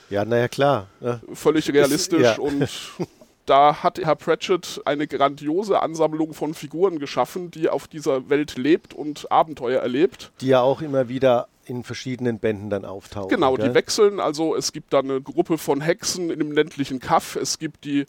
Ja, 0.10 0.25
naja, 0.25 0.48
klar. 0.48 0.88
Ne? 1.00 1.22
Völlig 1.34 1.72
realistisch 1.72 2.24
ja. 2.24 2.39
und 2.39 2.67
da 3.50 3.82
hat 3.82 3.98
Herr 3.98 4.15
Pratchett 4.15 4.82
eine 4.86 5.08
grandiose 5.08 5.82
Ansammlung 5.82 6.34
von 6.34 6.53
Figuren 6.53 7.00
geschaffen, 7.00 7.50
die 7.50 7.68
auf 7.68 7.88
dieser 7.88 8.29
Welt 8.29 8.58
lebt 8.58 8.94
und 8.94 9.32
Abenteuer 9.32 9.82
erlebt. 9.82 10.32
Die 10.41 10.48
ja 10.48 10.62
auch 10.62 10.82
immer 10.82 11.10
wieder 11.10 11.48
in 11.65 11.84
verschiedenen 11.84 12.39
Bänden 12.39 12.70
dann 12.70 12.86
auftauchen. 12.86 13.29
Genau, 13.29 13.56
gell? 13.56 13.70
die 13.70 13.74
wechseln. 13.75 14.20
Also 14.20 14.56
es 14.56 14.72
gibt 14.72 14.94
da 14.94 15.00
eine 15.00 15.22
Gruppe 15.22 15.58
von 15.58 15.82
Hexen 15.82 16.29
in 16.29 16.39
dem 16.39 16.51
ländlichen 16.51 17.00
Kaff. 17.00 17.36
Es 17.36 17.58
gibt 17.58 17.86
die 17.86 18.06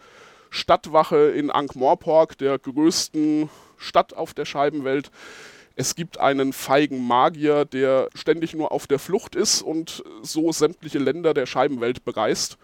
Stadtwache 0.51 1.31
in 1.31 1.51
Ankh-Morpork, 1.51 2.37
der 2.37 2.59
größten 2.59 3.49
Stadt 3.79 4.15
auf 4.15 4.35
der 4.35 4.45
Scheibenwelt. 4.45 5.11
Es 5.77 5.95
gibt 5.95 6.19
einen 6.21 6.53
feigen 6.53 7.07
Magier, 7.07 7.65
der 7.65 8.09
ständig 8.15 8.55
nur 8.55 8.73
auf 8.73 8.87
der 8.87 8.99
Flucht 8.99 9.37
ist 9.37 9.63
und 9.63 10.05
so 10.23 10.53
sämtliche 10.53 10.99
Länder 10.99 11.33
der 11.33 11.47
Scheibenwelt 11.47 12.05
bereist 12.05 12.59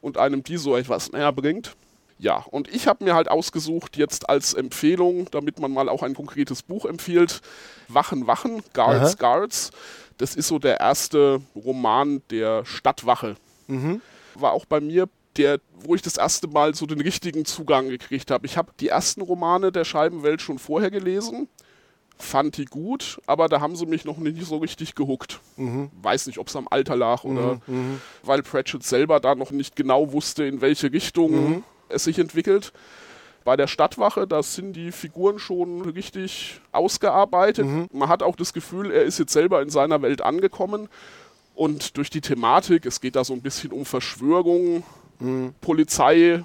und 0.00 0.16
einem 0.16 0.42
die 0.42 0.56
so 0.56 0.76
etwas 0.76 1.12
näher 1.12 1.32
bringt. 1.32 1.76
Ja, 2.18 2.44
und 2.50 2.72
ich 2.72 2.86
habe 2.86 3.04
mir 3.04 3.14
halt 3.14 3.28
ausgesucht, 3.28 3.96
jetzt 3.96 4.28
als 4.28 4.54
Empfehlung, 4.54 5.28
damit 5.30 5.58
man 5.58 5.72
mal 5.72 5.88
auch 5.88 6.02
ein 6.02 6.14
konkretes 6.14 6.62
Buch 6.62 6.84
empfiehlt, 6.84 7.40
Wachen, 7.88 8.26
Wachen, 8.26 8.62
Guards, 8.72 9.20
Aha. 9.20 9.36
Guards. 9.36 9.70
Das 10.16 10.36
ist 10.36 10.48
so 10.48 10.58
der 10.60 10.78
erste 10.78 11.40
Roman 11.56 12.22
der 12.30 12.64
Stadtwache. 12.64 13.36
War 14.36 14.52
auch 14.52 14.64
bei 14.64 14.80
mir 14.80 15.08
der, 15.36 15.58
wo 15.74 15.96
ich 15.96 16.02
das 16.02 16.16
erste 16.16 16.46
Mal 16.46 16.74
so 16.74 16.86
den 16.86 17.00
richtigen 17.00 17.44
Zugang 17.44 17.88
gekriegt 17.88 18.30
habe. 18.30 18.46
Ich 18.46 18.56
habe 18.56 18.70
die 18.78 18.88
ersten 18.88 19.20
Romane 19.20 19.72
der 19.72 19.84
Scheibenwelt 19.84 20.40
schon 20.40 20.60
vorher 20.60 20.92
gelesen, 20.92 21.48
fand 22.16 22.56
die 22.56 22.66
gut, 22.66 23.20
aber 23.26 23.48
da 23.48 23.60
haben 23.60 23.74
sie 23.74 23.86
mich 23.86 24.04
noch 24.04 24.18
nicht 24.18 24.46
so 24.46 24.58
richtig 24.58 24.94
gehuckt. 24.94 25.40
Weiß 26.00 26.28
nicht, 26.28 26.38
ob 26.38 26.46
es 26.46 26.54
am 26.54 26.68
Alter 26.70 26.94
lag 26.94 27.24
oder 27.24 27.60
weil 28.22 28.44
Pratchett 28.44 28.84
selber 28.84 29.18
da 29.18 29.34
noch 29.34 29.50
nicht 29.50 29.74
genau 29.74 30.12
wusste, 30.12 30.44
in 30.44 30.60
welche 30.60 30.92
Richtung 30.92 31.64
es 31.94 32.04
sich 32.04 32.18
entwickelt. 32.18 32.72
Bei 33.44 33.56
der 33.56 33.66
Stadtwache, 33.66 34.26
da 34.26 34.42
sind 34.42 34.72
die 34.72 34.90
Figuren 34.90 35.38
schon 35.38 35.82
richtig 35.82 36.60
ausgearbeitet. 36.72 37.66
Man 37.92 38.08
hat 38.08 38.22
auch 38.22 38.36
das 38.36 38.52
Gefühl, 38.54 38.90
er 38.90 39.02
ist 39.02 39.18
jetzt 39.18 39.32
selber 39.32 39.60
in 39.60 39.68
seiner 39.68 40.00
Welt 40.00 40.22
angekommen. 40.22 40.88
Und 41.54 41.96
durch 41.98 42.10
die 42.10 42.22
Thematik, 42.22 42.86
es 42.86 43.00
geht 43.00 43.16
da 43.16 43.22
so 43.24 43.34
ein 43.34 43.42
bisschen 43.42 43.70
um 43.70 43.84
Verschwörung, 43.84 44.82
Polizei, 45.60 46.42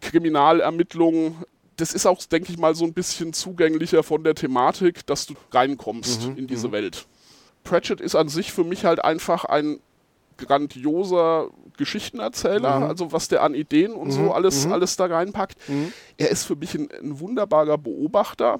Kriminalermittlungen. 0.00 1.36
Das 1.76 1.92
ist 1.92 2.06
auch, 2.06 2.22
denke 2.24 2.52
ich 2.52 2.58
mal, 2.58 2.74
so 2.74 2.84
ein 2.84 2.92
bisschen 2.92 3.32
zugänglicher 3.32 4.02
von 4.02 4.22
der 4.22 4.34
Thematik, 4.34 5.04
dass 5.06 5.26
du 5.26 5.34
reinkommst 5.50 6.30
in 6.36 6.46
diese 6.46 6.70
Welt. 6.70 7.06
Pratchett 7.64 8.00
ist 8.00 8.14
an 8.14 8.28
sich 8.28 8.52
für 8.52 8.64
mich 8.64 8.84
halt 8.84 9.04
einfach 9.04 9.44
ein 9.44 9.80
grandioser 10.36 11.48
Geschichtenerzähler, 11.78 12.70
also 12.88 13.12
was 13.12 13.28
der 13.28 13.42
an 13.42 13.54
Ideen 13.54 13.92
und 13.92 14.10
so 14.12 14.32
alles, 14.32 14.66
alles 14.72 14.96
da 14.96 15.06
reinpackt. 15.06 15.56
Er 16.16 16.30
ist 16.30 16.44
für 16.44 16.56
mich 16.56 16.74
ein, 16.74 16.88
ein 17.02 17.20
wunderbarer 17.20 17.78
Beobachter, 17.78 18.58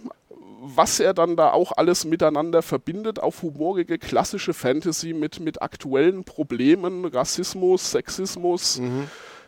was 0.64 1.00
er 1.00 1.12
dann 1.12 1.34
da 1.36 1.50
auch 1.50 1.72
alles 1.76 2.04
miteinander 2.04 2.62
verbindet, 2.62 3.18
auf 3.18 3.42
humorige 3.42 3.98
klassische 3.98 4.54
Fantasy 4.54 5.12
mit, 5.12 5.40
mit 5.40 5.60
aktuellen 5.60 6.22
Problemen, 6.24 7.04
Rassismus, 7.04 7.90
Sexismus, 7.90 8.80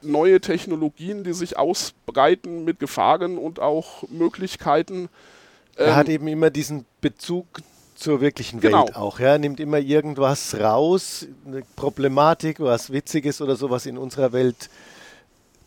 neue 0.02 0.40
Technologien, 0.40 1.22
die 1.22 1.32
sich 1.32 1.56
ausbreiten 1.56 2.64
mit 2.64 2.80
Gefahren 2.80 3.38
und 3.38 3.60
auch 3.60 4.02
Möglichkeiten. 4.08 5.08
Er 5.76 5.88
Ähm, 5.88 5.96
hat 5.96 6.08
eben 6.08 6.28
immer 6.28 6.50
diesen 6.50 6.84
Bezug 7.00 7.46
zur 8.04 8.20
wirklichen 8.20 8.60
Genau. 8.60 8.84
Welt 8.86 8.96
auch. 8.96 9.18
Ja? 9.18 9.38
Nimmt 9.38 9.60
immer 9.60 9.78
irgendwas 9.78 10.54
raus, 10.60 11.26
eine 11.46 11.62
Problematik, 11.74 12.60
was 12.60 12.92
Witziges 12.92 13.40
oder 13.40 13.56
so, 13.56 13.70
was 13.70 13.86
in 13.86 13.96
unserer 13.96 14.32
Welt 14.32 14.68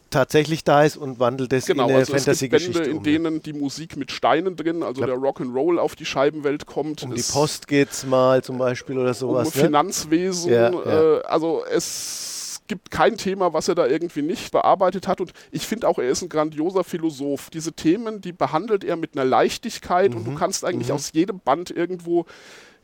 tatsächlich 0.10 0.64
da 0.64 0.84
ist 0.84 0.96
und 0.98 1.20
wandelt 1.20 1.52
es 1.52 1.66
Genau, 1.66 1.84
in 1.86 1.90
eine 1.90 2.00
also 2.00 2.14
es 2.14 2.24
gibt 2.24 2.52
Bände, 2.52 2.52
Fantasy-Geschichte 2.52 2.90
in 2.92 2.98
um. 2.98 3.04
denen 3.04 3.42
die 3.44 3.54
Musik 3.54 3.98
mit 3.98 4.12
Steinen 4.12 4.56
drin, 4.56 4.84
also 4.84 5.06
der 5.06 5.16
Rock'n'Roll 5.16 5.80
auf 5.80 5.96
die 5.96 6.06
Scheibenwelt 6.06 6.66
kommt. 6.66 7.04
um 7.04 7.14
die 7.14 7.22
Post 7.22 7.68
geht's 7.68 8.06
mal 8.06 8.42
zum 8.44 8.58
Beispiel 8.58 8.98
oder 8.98 9.10
um 9.10 9.14
sowas. 9.16 9.54
ne? 9.56 9.64
Finanzwesen. 9.64 10.52
Ja, 10.52 10.70
ja. 10.72 11.18
Äh, 11.18 11.22
also 11.24 11.64
es 11.70 12.27
gibt 12.68 12.92
kein 12.92 13.18
Thema, 13.18 13.54
was 13.54 13.68
er 13.68 13.76
da 13.76 13.88
irgendwie 13.88 14.22
nicht 14.22 14.52
bearbeitet 14.52 15.08
hat. 15.08 15.22
Und 15.22 15.34
ich 15.52 15.66
finde 15.66 15.88
auch, 15.88 15.98
er 16.00 16.10
ist 16.10 16.22
ein 16.22 16.30
grandioser 16.30 16.84
Philosoph. 16.84 17.50
Diese 17.50 17.74
Themen, 17.74 18.22
die 18.22 18.34
behandelt 18.34 18.84
er 18.84 18.96
mit 18.96 19.16
einer 19.16 19.26
Leichtigkeit 19.26 20.14
und 20.14 20.26
du 20.26 20.32
Mhm. 20.32 20.36
kannst 20.36 20.66
eigentlich 20.66 20.92
aus 20.92 21.12
jedem 21.14 21.40
Band 21.40 21.72
irgendwo 21.72 22.26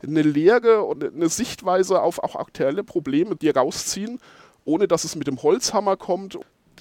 eine 0.02 0.22
Lehre 0.22 0.82
und 0.82 1.04
eine 1.04 1.28
Sichtweise 1.28 2.02
auf 2.02 2.18
auch 2.22 2.36
aktuelle 2.36 2.84
Probleme 2.84 3.36
dir 3.36 3.56
rausziehen, 3.56 4.20
ohne 4.64 4.88
dass 4.88 5.04
es 5.04 5.16
mit 5.16 5.26
dem 5.26 5.42
Holzhammer 5.42 5.96
kommt. 5.96 6.38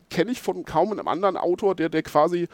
Kenne 0.10 0.32
ich 0.32 0.42
von 0.42 0.66
kaum 0.66 0.92
einem 0.92 1.08
anderen 1.08 1.38
Autor, 1.38 1.76
der, 1.76 1.90
der 1.90 2.04
quasi 2.04 2.48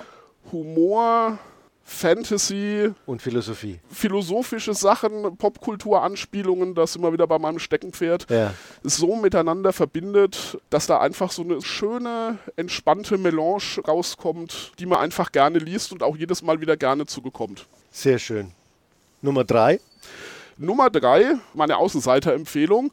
Humor, 0.52 1.38
Fantasy, 1.84 2.92
Und 3.06 3.22
Philosophie. 3.22 3.80
philosophische 3.92 4.74
Sachen, 4.74 5.36
Popkulturanspielungen, 5.38 6.76
das 6.76 6.96
immer 6.96 7.12
wieder 7.12 7.28
bei 7.28 7.40
meinem 7.40 7.60
Steckenpferd, 7.60 8.28
Ja. 8.30 8.54
so 8.84 9.16
miteinander 9.16 9.74
verbindet, 9.74 10.58
dass 10.70 10.88
da 10.88 11.00
einfach 11.00 11.32
so 11.32 11.42
eine 11.42 11.62
schöne, 11.62 12.38
entspannte 12.56 13.18
Melange 13.18 13.82
rauskommt, 13.88 14.72
die 14.80 14.86
man 14.86 15.00
einfach 15.00 15.32
gerne 15.32 15.60
liest 15.60 15.92
und 15.92 16.04
auch 16.04 16.16
jedes 16.16 16.42
Mal 16.42 16.62
wieder 16.62 16.78
gerne 16.78 17.06
zugekommt. 17.06 17.66
Sehr 17.92 18.20
schön. 18.20 18.52
Nummer 19.22 19.44
drei. 19.44 19.80
Nummer 20.58 20.90
drei, 20.90 21.36
meine 21.54 21.78
Außenseiterempfehlung, 21.78 22.92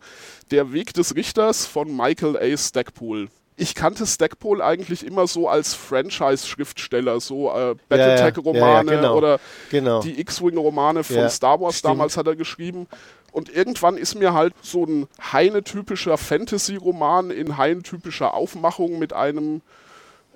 Der 0.52 0.73
Weg 0.73 0.95
des 0.95 1.14
Richters 1.16 1.66
von 1.66 1.95
Michael 1.97 2.37
A. 2.37 2.57
Stackpool. 2.57 3.28
Ich 3.58 3.75
kannte 3.75 4.06
Stackpole 4.06 4.62
eigentlich 4.62 5.04
immer 5.06 5.26
so 5.26 5.48
als 5.48 5.72
Franchise-Schriftsteller, 5.75 7.20
so 7.20 7.50
äh, 7.50 7.75
Battletech-Romane 7.88 8.60
ja, 8.60 8.96
ja, 8.96 9.00
genau. 9.00 9.16
oder 9.16 9.40
Genau. 9.70 10.00
die 10.02 10.20
X-Wing-Romane 10.20 11.04
von 11.04 11.28
Star 11.30 11.60
Wars 11.60 11.78
stimmt. 11.78 11.92
damals 11.92 12.16
hat 12.16 12.26
er 12.26 12.36
geschrieben. 12.36 12.86
Und 13.32 13.48
irgendwann 13.48 13.96
ist 13.96 14.14
mir 14.14 14.34
halt 14.34 14.54
so 14.62 14.84
ein 14.84 15.06
Heine-typischer 15.32 16.16
Fantasy-Roman 16.18 17.30
in 17.30 17.56
Heine-typischer 17.56 18.34
Aufmachung 18.34 18.98
mit 18.98 19.12
einem, 19.12 19.62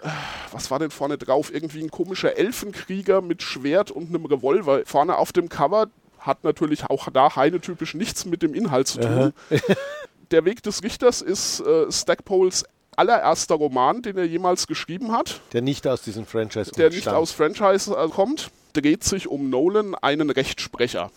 äh, 0.02 0.08
was 0.52 0.70
war 0.70 0.78
denn 0.78 0.90
vorne 0.90 1.18
drauf? 1.18 1.52
Irgendwie 1.52 1.82
ein 1.82 1.90
komischer 1.90 2.36
Elfenkrieger 2.38 3.20
mit 3.22 3.42
Schwert 3.42 3.90
und 3.90 4.08
einem 4.08 4.24
Revolver. 4.26 4.82
Vorne 4.86 5.16
auf 5.18 5.32
dem 5.32 5.48
Cover 5.48 5.86
hat 6.18 6.44
natürlich 6.44 6.84
auch 6.90 7.08
da 7.12 7.36
Heine-typisch 7.36 7.94
nichts 7.94 8.24
mit 8.24 8.42
dem 8.42 8.54
Inhalt 8.54 8.88
zu 8.88 9.00
tun. 9.00 9.32
Der 10.30 10.44
Weg 10.44 10.62
des 10.62 10.82
Richters 10.82 11.22
ist 11.22 11.60
äh, 11.60 11.90
Stackpoles 11.90 12.64
allererster 12.97 13.54
Roman, 13.54 14.02
den 14.02 14.18
er 14.18 14.25
jemals 14.25 14.66
geschrieben 14.66 15.12
hat 15.12 15.40
Der 15.52 15.62
nicht 15.62 15.87
aus 15.87 16.02
diesem 16.02 16.26
Franchise 16.26 16.73
der 16.73 16.90
nicht 16.90 17.02
stammt. 17.02 17.16
aus 17.16 17.32
Franchise 17.32 17.94
äh, 17.97 18.09
kommt, 18.09 18.50
dreht 18.73 19.04
sich 19.04 19.28
um 19.28 19.50
Nolan, 19.50 19.94
einen 19.94 20.30
Rechtsprecher. 20.30 21.11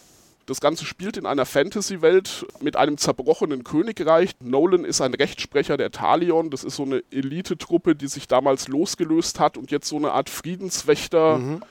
Das 0.46 0.60
Ganze 0.60 0.84
spielt 0.84 1.16
in 1.16 1.26
einer 1.26 1.46
Fantasy-Welt 1.46 2.46
mit 2.60 2.76
einem 2.76 2.98
zerbrochenen 2.98 3.64
Königreich. 3.64 4.32
Nolan 4.42 4.84
ist 4.84 5.00
ein 5.00 5.14
Rechtsprecher 5.14 5.78
der 5.78 5.90
Talion. 5.92 6.50
Das 6.50 6.66
ist 6.66 6.76
so 6.76 6.84
eine 6.84 7.02
Elitetruppe, 7.12 7.96
die 7.96 8.08
sich 8.08 8.28
damals 8.28 8.68
losgelöst 8.68 9.40
hat 9.40 9.58
und 9.58 9.72
jetzt 9.72 9.88
so 9.88 9.96
eine 9.96 10.12
Art 10.12 10.30
Friedenswächter, 10.30 11.62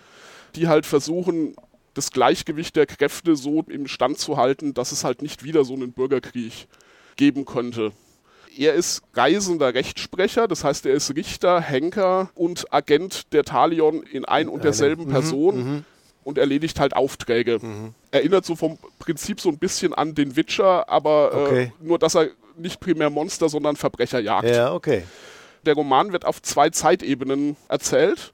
die 0.56 0.68
halt 0.68 0.86
versuchen, 0.86 1.54
das 1.92 2.12
Gleichgewicht 2.12 2.74
der 2.74 2.86
Kräfte 2.86 3.36
so 3.36 3.62
im 3.68 3.86
Stand 3.88 4.18
zu 4.18 4.38
halten, 4.38 4.72
dass 4.72 4.90
es 4.92 5.04
halt 5.04 5.20
nicht 5.20 5.44
wieder 5.44 5.66
so 5.66 5.74
einen 5.74 5.92
Bürgerkrieg 5.92 6.66
geben 7.16 7.44
könnte. 7.44 7.92
Er 8.58 8.74
ist 8.74 9.02
reisender 9.14 9.72
Rechtsprecher, 9.74 10.46
das 10.48 10.64
heißt, 10.64 10.86
er 10.86 10.94
ist 10.94 11.14
Richter, 11.14 11.60
Henker 11.60 12.30
und 12.34 12.72
Agent 12.72 13.32
der 13.32 13.44
Talion 13.44 14.02
in 14.02 14.24
ein 14.24 14.48
und 14.48 14.64
derselben 14.64 15.08
Person 15.08 15.84
und 16.24 16.38
erledigt 16.38 16.78
halt 16.78 16.94
Aufträge. 16.94 17.60
Erinnert 18.10 18.44
so 18.44 18.54
vom 18.56 18.78
Prinzip 18.98 19.40
so 19.40 19.48
ein 19.48 19.58
bisschen 19.58 19.94
an 19.94 20.14
den 20.14 20.36
Witcher, 20.36 20.88
aber 20.88 21.34
Okay. 21.34 21.62
äh, 21.64 21.70
nur, 21.84 21.98
dass 21.98 22.14
er 22.14 22.28
nicht 22.56 22.78
primär 22.80 23.08
Monster, 23.10 23.48
sondern 23.48 23.76
Verbrecher 23.76 24.20
jagt. 24.20 24.48
Ja, 24.48 24.72
okay. 24.74 25.04
Der 25.64 25.74
Roman 25.74 26.12
wird 26.12 26.24
auf 26.26 26.42
zwei 26.42 26.68
Zeitebenen 26.70 27.56
erzählt. 27.68 28.32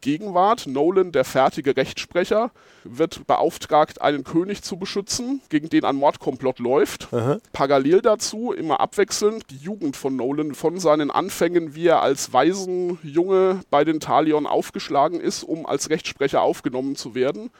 Gegenwart, 0.00 0.66
Nolan, 0.66 1.12
der 1.12 1.24
fertige 1.24 1.76
Rechtsprecher, 1.76 2.50
wird 2.84 3.26
beauftragt, 3.26 4.00
einen 4.00 4.24
König 4.24 4.62
zu 4.62 4.76
beschützen, 4.76 5.40
gegen 5.48 5.68
den 5.68 5.84
ein 5.84 5.96
Mordkomplott 5.96 6.58
läuft. 6.58 7.08
Parallel 7.52 8.00
dazu, 8.02 8.52
immer 8.52 8.80
abwechselnd, 8.80 9.44
die 9.50 9.56
Jugend 9.56 9.96
von 9.96 10.16
Nolan 10.16 10.54
von 10.54 10.78
seinen 10.78 11.10
Anfängen, 11.10 11.74
wie 11.74 11.86
er 11.88 12.02
als 12.02 12.32
Waisenjunge 12.32 13.60
bei 13.70 13.84
den 13.84 14.00
Talion 14.00 14.46
aufgeschlagen 14.46 15.20
ist, 15.20 15.42
um 15.42 15.66
als 15.66 15.90
Rechtsprecher 15.90 16.42
aufgenommen 16.42 16.96
zu 16.96 17.14
werden. 17.14 17.50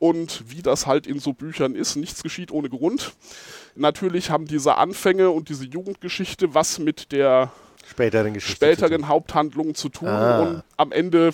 Und 0.00 0.44
wie 0.48 0.62
das 0.62 0.86
halt 0.86 1.06
in 1.08 1.18
so 1.18 1.32
Büchern 1.32 1.74
ist, 1.74 1.96
nichts 1.96 2.22
geschieht 2.22 2.52
ohne 2.52 2.68
Grund. 2.68 3.12
Natürlich 3.74 4.30
haben 4.30 4.46
diese 4.46 4.76
Anfänge 4.76 5.30
und 5.30 5.48
diese 5.48 5.64
Jugendgeschichte 5.64 6.54
was 6.54 6.78
mit 6.78 7.10
der 7.10 7.50
Späteren 7.84 8.32
Geschichte. 8.34 8.58
zu 8.60 8.64
tun. 8.66 8.76
späteren 8.76 9.08
Haupthandlungen 9.08 9.74
zu 9.74 9.88
tun 9.88 10.08
Ah. 10.08 10.40
und 10.42 10.62
am 10.76 10.92
Ende 10.92 11.32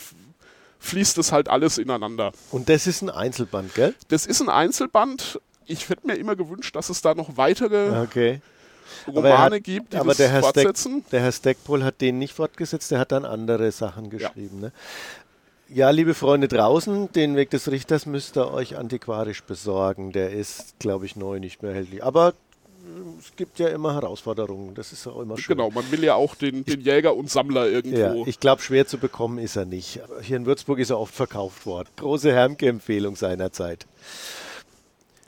fließt 0.84 1.18
es 1.18 1.32
halt 1.32 1.48
alles 1.48 1.78
ineinander. 1.78 2.32
Und 2.50 2.68
das 2.68 2.86
ist 2.86 3.02
ein 3.02 3.10
Einzelband, 3.10 3.74
gell? 3.74 3.94
Das 4.08 4.26
ist 4.26 4.40
ein 4.40 4.48
Einzelband. 4.48 5.40
Ich 5.66 5.88
hätte 5.88 6.06
mir 6.06 6.14
immer 6.14 6.36
gewünscht, 6.36 6.76
dass 6.76 6.90
es 6.90 7.00
da 7.02 7.14
noch 7.14 7.36
weitere 7.36 8.02
Okay. 8.02 8.40
Romane 9.08 9.56
hat- 9.56 9.64
gibt, 9.64 9.92
die 9.94 9.96
aber 9.96 10.08
das 10.08 10.18
der 10.18 10.28
Herr, 10.28 10.40
fortsetzen. 10.42 11.04
der 11.10 11.20
Herr 11.22 11.32
Stackpole 11.32 11.84
hat 11.84 12.00
den 12.00 12.18
nicht 12.18 12.34
fortgesetzt, 12.34 12.90
der 12.90 12.98
hat 12.98 13.12
dann 13.12 13.24
andere 13.24 13.72
Sachen 13.72 14.10
geschrieben. 14.10 14.60
Ne? 14.60 14.72
Ja, 15.70 15.88
liebe 15.90 16.12
Freunde 16.12 16.46
draußen, 16.48 17.10
den 17.12 17.36
Weg 17.36 17.48
des 17.50 17.70
Richters 17.70 18.04
müsst 18.04 18.36
ihr 18.36 18.52
euch 18.52 18.76
antiquarisch 18.76 19.42
besorgen. 19.42 20.12
Der 20.12 20.30
ist, 20.32 20.78
glaube 20.78 21.06
ich, 21.06 21.16
neu 21.16 21.40
nicht 21.40 21.62
mehr 21.62 21.70
erhältlich. 21.72 22.04
Aber 22.04 22.34
es 23.18 23.34
gibt 23.36 23.58
ja 23.58 23.68
immer 23.68 23.94
Herausforderungen. 23.94 24.74
Das 24.74 24.92
ist 24.92 25.06
auch 25.06 25.20
immer 25.20 25.36
schön. 25.38 25.56
Genau, 25.56 25.70
man 25.70 25.90
will 25.90 26.04
ja 26.04 26.14
auch 26.14 26.34
den, 26.34 26.64
den 26.64 26.80
Jäger 26.80 27.14
und 27.16 27.30
Sammler 27.30 27.68
irgendwo. 27.68 27.98
Ja, 27.98 28.14
ich 28.26 28.40
glaube, 28.40 28.62
schwer 28.62 28.86
zu 28.86 28.98
bekommen 28.98 29.38
ist 29.38 29.56
er 29.56 29.64
nicht. 29.64 30.00
Hier 30.22 30.36
in 30.36 30.46
Würzburg 30.46 30.78
ist 30.78 30.90
er 30.90 30.98
oft 30.98 31.14
verkauft 31.14 31.66
worden. 31.66 31.88
Große 31.96 32.32
Hermke-Empfehlung 32.32 33.16
seinerzeit. 33.16 33.86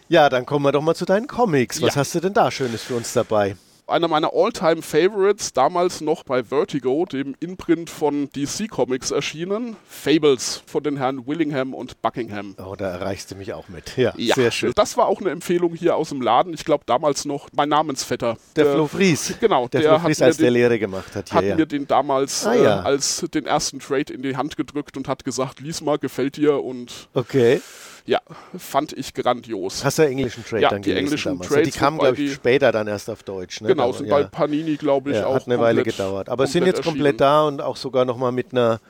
Ja, 0.09 0.29
dann 0.29 0.47
kommen 0.47 0.65
wir 0.65 0.73
doch 0.73 0.83
mal 0.83 0.95
zu 0.95 1.05
deinen 1.05 1.27
Comics. 1.27 1.83
Was 1.83 1.95
ja. 1.95 2.01
hast 2.01 2.15
du 2.15 2.21
denn 2.21 2.35
da 2.35 2.51
Schönes 2.51 2.83
für 2.83 2.95
uns 2.95 3.13
dabei? 3.13 3.57
Einer 3.87 4.09
meiner 4.09 4.33
All-Time 4.33 4.83
Favorites, 4.83 5.53
damals 5.53 6.01
noch 6.01 6.25
bei 6.25 6.43
Vertigo, 6.43 7.07
dem 7.07 7.35
Imprint 7.41 7.89
von 7.89 8.29
DC 8.31 8.69
Comics 8.69 9.11
erschienen. 9.11 9.77
Fables 9.89 10.63
von 10.67 10.83
den 10.83 10.97
Herren 10.97 11.27
Willingham 11.27 11.73
und 11.73 12.03
Buckingham. 12.03 12.57
Oh, 12.59 12.75
da 12.77 12.91
erreichst 12.91 13.31
du 13.31 13.37
mich 13.37 13.53
auch 13.53 13.69
mit. 13.69 13.97
Ja, 13.97 14.13
ja 14.17 14.35
sehr 14.35 14.51
schön. 14.51 14.73
Das 14.75 14.97
war 14.97 15.07
auch 15.07 15.21
eine 15.21 15.31
Empfehlung 15.31 15.75
hier 15.75 15.97
aus 15.97 16.09
dem 16.09 16.21
Laden. 16.21 16.53
Ich 16.53 16.65
glaube, 16.65 16.85
damals 16.87 17.25
noch 17.25 17.49
mein 17.55 17.69
Namensvetter. 17.69 18.37
Der, 18.57 18.65
der 18.65 18.75
Flo 18.75 18.87
Fries. 18.89 19.35
Genau. 19.41 19.69
Der, 19.69 19.81
der 19.81 19.91
Flo 19.91 19.99
Fries, 20.01 20.23
als 20.23 20.37
den, 20.37 20.45
der 20.45 20.51
Lehre 20.51 20.79
gemacht 20.79 21.15
hat. 21.15 21.31
Hier, 21.31 21.37
hat 21.37 21.45
ja. 21.45 21.57
mir 21.57 21.67
den 21.67 21.87
damals 21.87 22.47
ah, 22.47 22.55
ja. 22.55 22.81
äh, 22.81 22.85
als 22.85 23.25
den 23.33 23.47
ersten 23.47 23.79
Trade 23.79 24.13
in 24.13 24.23
die 24.23 24.37
Hand 24.37 24.57
gedrückt 24.57 24.97
und 24.97 25.07
hat 25.07 25.25
gesagt, 25.25 25.61
lies 25.61 25.81
mal, 25.81 25.99
gefällt 25.99 26.37
dir 26.37 26.63
und... 26.63 27.09
Okay. 27.15 27.61
Ja, 28.07 28.21
fand 28.57 28.93
ich 28.93 29.13
grandios. 29.15 29.85
Hast 29.85 29.99
du 29.99 30.07
englischen 30.07 30.45
Trade 30.45 30.63
ja, 30.63 30.69
dann 30.71 30.83
die 30.83 30.93
englischen 30.93 31.33
damals? 31.33 31.49
Trades 31.49 31.71
die 31.71 31.79
kamen, 31.79 31.99
glaube 31.99 32.23
ich, 32.23 32.35
später 32.35 32.71
dann 32.71 32.87
erst 32.87 33.11
auf 33.11 33.25
Deutsch. 33.25 33.61
Ne? 33.61 33.69
Genau, 33.69 33.93
sind 33.93 34.07
ja. 34.07 34.17
bei 34.17 34.25
Panini, 34.25 34.77
glaube 34.77 35.11
ich, 35.11 35.17
ja, 35.17 35.27
auch 35.27 35.35
Hat 35.35 35.47
eine 35.47 35.59
Weile 35.59 35.83
gedauert. 35.83 36.29
Aber 36.29 36.47
sind 36.47 36.67
jetzt 36.67 36.83
komplett 36.83 37.21
da 37.21 37.43
und 37.43 37.61
auch 37.61 37.77
sogar 37.77 38.05
nochmal 38.05 38.31
mit 38.31 38.53
einer 38.53 38.81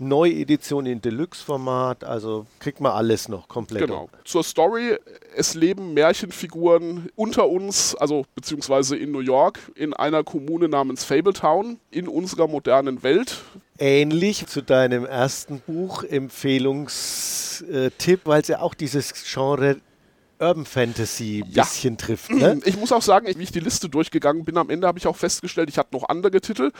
Neuedition 0.00 0.86
in 0.86 1.00
Deluxe-Format, 1.02 2.04
also 2.04 2.46
kriegt 2.58 2.80
man 2.80 2.92
alles 2.92 3.28
noch 3.28 3.48
komplett. 3.48 3.82
Genau. 3.82 4.08
Zur 4.24 4.42
Story, 4.42 4.96
es 5.36 5.54
leben 5.54 5.92
Märchenfiguren 5.92 7.10
unter 7.16 7.46
uns, 7.48 7.94
also 7.94 8.24
beziehungsweise 8.34 8.96
in 8.96 9.12
New 9.12 9.20
York, 9.20 9.58
in 9.74 9.92
einer 9.92 10.24
Kommune 10.24 10.70
namens 10.70 11.04
Fabletown, 11.04 11.78
in 11.90 12.08
unserer 12.08 12.48
modernen 12.48 13.02
Welt. 13.02 13.42
Ähnlich 13.78 14.46
zu 14.46 14.62
deinem 14.62 15.04
ersten 15.04 15.60
Buch, 15.60 16.02
Empfehlungstipp, 16.02 18.20
weil 18.24 18.40
es 18.40 18.48
ja 18.48 18.60
auch 18.60 18.72
dieses 18.72 19.12
Genre 19.30 19.76
Urban 20.40 20.64
Fantasy 20.64 21.44
ein 21.44 21.52
ja. 21.52 21.64
bisschen 21.64 21.98
trifft. 21.98 22.30
Ne? 22.30 22.60
Ich 22.64 22.78
muss 22.78 22.92
auch 22.92 23.02
sagen, 23.02 23.26
wie 23.26 23.42
ich 23.42 23.52
die 23.52 23.60
Liste 23.60 23.88
durchgegangen 23.88 24.44
bin, 24.44 24.56
am 24.56 24.70
Ende 24.70 24.86
habe 24.86 24.98
ich 24.98 25.06
auch 25.06 25.16
festgestellt, 25.16 25.68
ich 25.68 25.76
hatte 25.76 25.94
noch 25.94 26.08
andere 26.08 26.40
Titel 26.40 26.72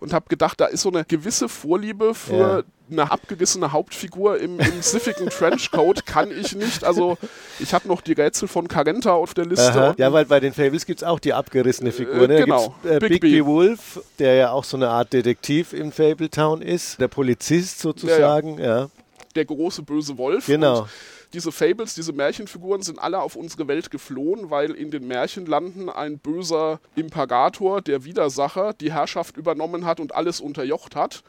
und 0.00 0.12
habe 0.12 0.28
gedacht, 0.28 0.60
da 0.60 0.66
ist 0.66 0.82
so 0.82 0.90
eine 0.90 1.04
gewisse 1.04 1.48
Vorliebe 1.48 2.14
für 2.14 2.36
ja. 2.36 2.62
eine 2.90 3.10
abgerissene 3.10 3.70
Hauptfigur 3.70 4.38
im, 4.40 4.58
im 4.58 4.82
siffigen 4.82 5.28
Trenchcoat 5.28 6.06
kann 6.06 6.30
ich 6.32 6.56
nicht. 6.56 6.82
Also 6.82 7.16
ich 7.60 7.72
habe 7.72 7.86
noch 7.86 8.00
die 8.00 8.12
Rätsel 8.12 8.48
von 8.48 8.66
Carenta 8.66 9.12
auf 9.12 9.32
der 9.32 9.46
Liste. 9.46 9.70
Aha. 9.70 9.94
Ja, 9.96 10.12
weil 10.12 10.24
bei 10.24 10.40
den 10.40 10.52
Fables 10.52 10.84
gibt 10.84 11.02
es 11.02 11.04
auch 11.04 11.20
die 11.20 11.32
abgerissene 11.32 11.92
Figur. 11.92 12.26
Ne? 12.26 12.38
Äh, 12.38 12.44
genau. 12.44 12.74
Äh, 12.84 12.98
Big, 12.98 13.20
Big 13.20 13.44
Wolf, 13.44 14.00
der 14.18 14.34
ja 14.34 14.50
auch 14.50 14.64
so 14.64 14.76
eine 14.76 14.88
Art 14.88 15.12
Detektiv 15.12 15.72
im 15.72 15.92
Fabletown 15.92 16.62
ist, 16.62 17.00
der 17.00 17.08
Polizist 17.08 17.78
sozusagen. 17.78 18.58
Ja, 18.58 18.80
ja. 18.80 18.88
Der 19.36 19.44
große 19.44 19.82
böse 19.82 20.18
Wolf. 20.18 20.46
Genau. 20.46 20.82
Und 20.82 20.88
diese 21.34 21.52
Fables, 21.52 21.94
diese 21.94 22.12
Märchenfiguren 22.12 22.82
sind 22.82 22.98
alle 22.98 23.20
auf 23.20 23.36
unsere 23.36 23.66
Welt 23.68 23.90
geflohen, 23.90 24.50
weil 24.50 24.70
in 24.70 24.90
den 24.90 25.06
Märchenlanden 25.06 25.90
ein 25.90 26.18
böser 26.18 26.80
Impagator, 26.94 27.82
der 27.82 28.04
Widersacher, 28.04 28.72
die 28.72 28.92
Herrschaft 28.92 29.36
übernommen 29.36 29.84
hat 29.84 30.00
und 30.00 30.14
alles 30.14 30.40
unterjocht 30.40 30.94
hat. 30.94 31.24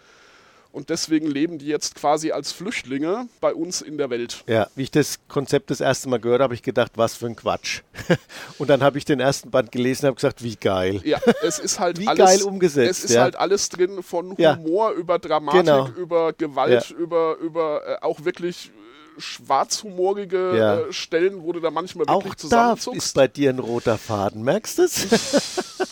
Und 0.72 0.90
deswegen 0.90 1.28
leben 1.28 1.58
die 1.58 1.68
jetzt 1.68 1.96
quasi 1.96 2.32
als 2.32 2.52
Flüchtlinge 2.52 3.30
bei 3.40 3.54
uns 3.54 3.82
in 3.82 3.98
der 3.98 4.10
Welt. 4.10 4.44
Ja, 4.46 4.68
wie 4.76 4.84
ich 4.84 4.92
das 4.92 5.20
Konzept 5.30 5.72
das 5.72 5.80
erste 5.80 6.10
Mal 6.10 6.20
gehört 6.20 6.40
habe, 6.40 6.44
habe 6.44 6.54
ich 6.54 6.64
gedacht, 6.64 6.92
was 6.96 7.16
für 7.16 7.28
ein 7.28 7.38
Quatsch. 7.38 7.82
und 8.58 8.70
dann 8.70 8.84
habe 8.84 8.98
ich 8.98 9.06
den 9.06 9.22
ersten 9.22 9.52
Band 9.52 9.72
gelesen 9.72 10.04
und 10.04 10.08
habe 10.10 10.16
gesagt, 10.16 10.44
wie 10.44 10.58
geil. 10.58 11.00
Ja, 11.06 11.20
es 11.44 11.60
ist 11.60 11.80
halt 11.80 11.98
wie 12.02 12.08
alles, 12.10 12.20
geil 12.20 12.44
umgesetzt. 12.44 12.92
Es 12.92 13.06
ist 13.06 13.16
ja. 13.16 13.22
halt 13.22 13.38
alles 13.38 13.70
drin, 13.70 14.04
von 14.04 14.38
Humor 14.38 14.92
ja. 14.92 14.98
über 14.98 15.18
Dramatik, 15.18 15.62
genau. 15.62 15.88
über 15.96 16.34
Gewalt, 16.34 16.90
ja. 16.90 16.96
über, 16.98 17.38
über 17.38 17.82
äh, 17.88 18.04
auch 18.04 18.26
wirklich 18.26 18.70
schwarzhumorige 19.18 20.58
ja. 20.58 20.80
äh, 20.80 20.94
Stellen, 20.94 21.44
wo 21.44 21.52
du 21.54 21.60
da 21.60 21.72
manchmal 21.72 22.08
wirklich 22.08 22.34
Auch 22.34 22.36
zusammenzuckst. 22.36 22.96
da 22.96 23.06
ist 23.06 23.14
bei 23.14 23.28
dir 23.28 23.50
ein 23.50 23.60
roter 23.60 23.98
Faden, 23.98 24.44
merkst 24.44 24.78
du 24.78 24.84
es? 24.84 25.08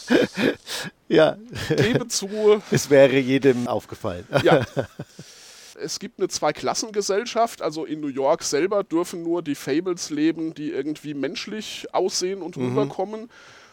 ja. 1.07 1.37
Gebe 1.69 2.07
zu. 2.07 2.61
Es 2.71 2.89
wäre 2.89 3.17
jedem 3.17 3.67
aufgefallen. 3.67 4.27
ja. 4.43 4.61
Es 5.75 5.99
gibt 5.99 6.19
eine 6.19 6.27
Zweiklassengesellschaft, 6.27 7.63
also 7.63 7.83
in 7.83 7.99
New 7.99 8.07
York 8.07 8.43
selber 8.43 8.83
dürfen 8.83 9.23
nur 9.23 9.41
die 9.41 9.55
Fables 9.55 10.11
leben, 10.11 10.53
die 10.53 10.69
irgendwie 10.69 11.15
menschlich 11.15 11.87
aussehen 11.91 12.43
und 12.43 12.55
mhm. 12.55 12.67
rüberkommen 12.69 13.29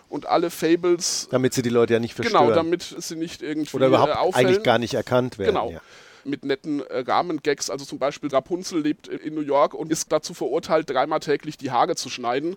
und 0.08 0.26
alle 0.26 0.50
Fables. 0.50 1.28
Damit 1.30 1.52
sie 1.52 1.60
die 1.60 1.68
Leute 1.68 1.92
ja 1.92 2.00
nicht 2.00 2.16
genau, 2.16 2.30
verstören. 2.30 2.48
Genau, 2.48 2.56
damit 2.56 2.96
sie 2.98 3.16
nicht 3.16 3.42
irgendwie 3.42 3.76
Oder 3.76 3.88
überhaupt 3.88 4.12
äh, 4.12 4.16
auffällen. 4.16 4.46
eigentlich 4.46 4.64
gar 4.64 4.78
nicht 4.78 4.94
erkannt 4.94 5.38
werden. 5.38 5.54
Genau. 5.54 5.70
Ja 5.70 5.80
mit 6.24 6.44
netten 6.44 6.80
äh, 6.80 6.98
Rahmengags. 7.00 7.70
Also 7.70 7.84
zum 7.84 7.98
Beispiel 7.98 8.30
Rapunzel 8.30 8.80
lebt 8.80 9.08
in 9.08 9.34
New 9.34 9.40
York 9.40 9.74
und 9.74 9.90
ist 9.90 10.10
dazu 10.12 10.34
verurteilt, 10.34 10.90
dreimal 10.90 11.20
täglich 11.20 11.56
die 11.56 11.70
Haare 11.70 11.96
zu 11.96 12.08
schneiden, 12.08 12.56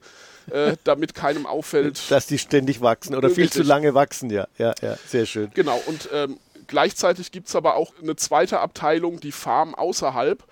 äh, 0.51 0.75
damit 0.83 1.13
keinem 1.13 1.45
auffällt. 1.45 2.11
Dass 2.11 2.27
die 2.27 2.37
ständig 2.37 2.81
wachsen 2.81 3.15
oder 3.15 3.29
viel 3.29 3.49
zu 3.49 3.63
lange 3.63 3.93
wachsen, 3.93 4.29
ja. 4.29 4.47
Ja, 4.57 4.73
ja, 4.81 4.97
sehr 5.07 5.25
schön. 5.25 5.51
Genau, 5.53 5.81
und 5.87 6.09
ähm, 6.13 6.37
gleichzeitig 6.67 7.31
gibt 7.31 7.47
es 7.47 7.55
aber 7.55 7.75
auch 7.75 7.93
eine 8.01 8.15
zweite 8.15 8.59
Abteilung, 8.59 9.19
die 9.19 9.31
Farm 9.31 9.75
außerhalb 9.75 10.43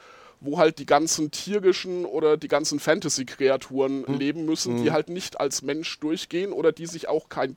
wo 0.42 0.58
halt 0.58 0.80
die 0.80 0.88
ganzen 0.88 1.30
tierischen 1.30 2.04
oder 2.04 2.36
die 2.36 2.48
ganzen 2.48 2.80
Fantasy-Kreaturen 2.80 4.08
hm. 4.08 4.18
leben 4.18 4.46
müssen, 4.46 4.78
hm. 4.78 4.84
die 4.84 4.92
halt 4.92 5.08
nicht 5.08 5.40
als 5.40 5.62
Mensch 5.62 6.00
durchgehen 6.00 6.52
oder 6.52 6.72
die 6.72 6.88
sich 6.88 7.08
auch 7.08 7.30
kein 7.30 7.56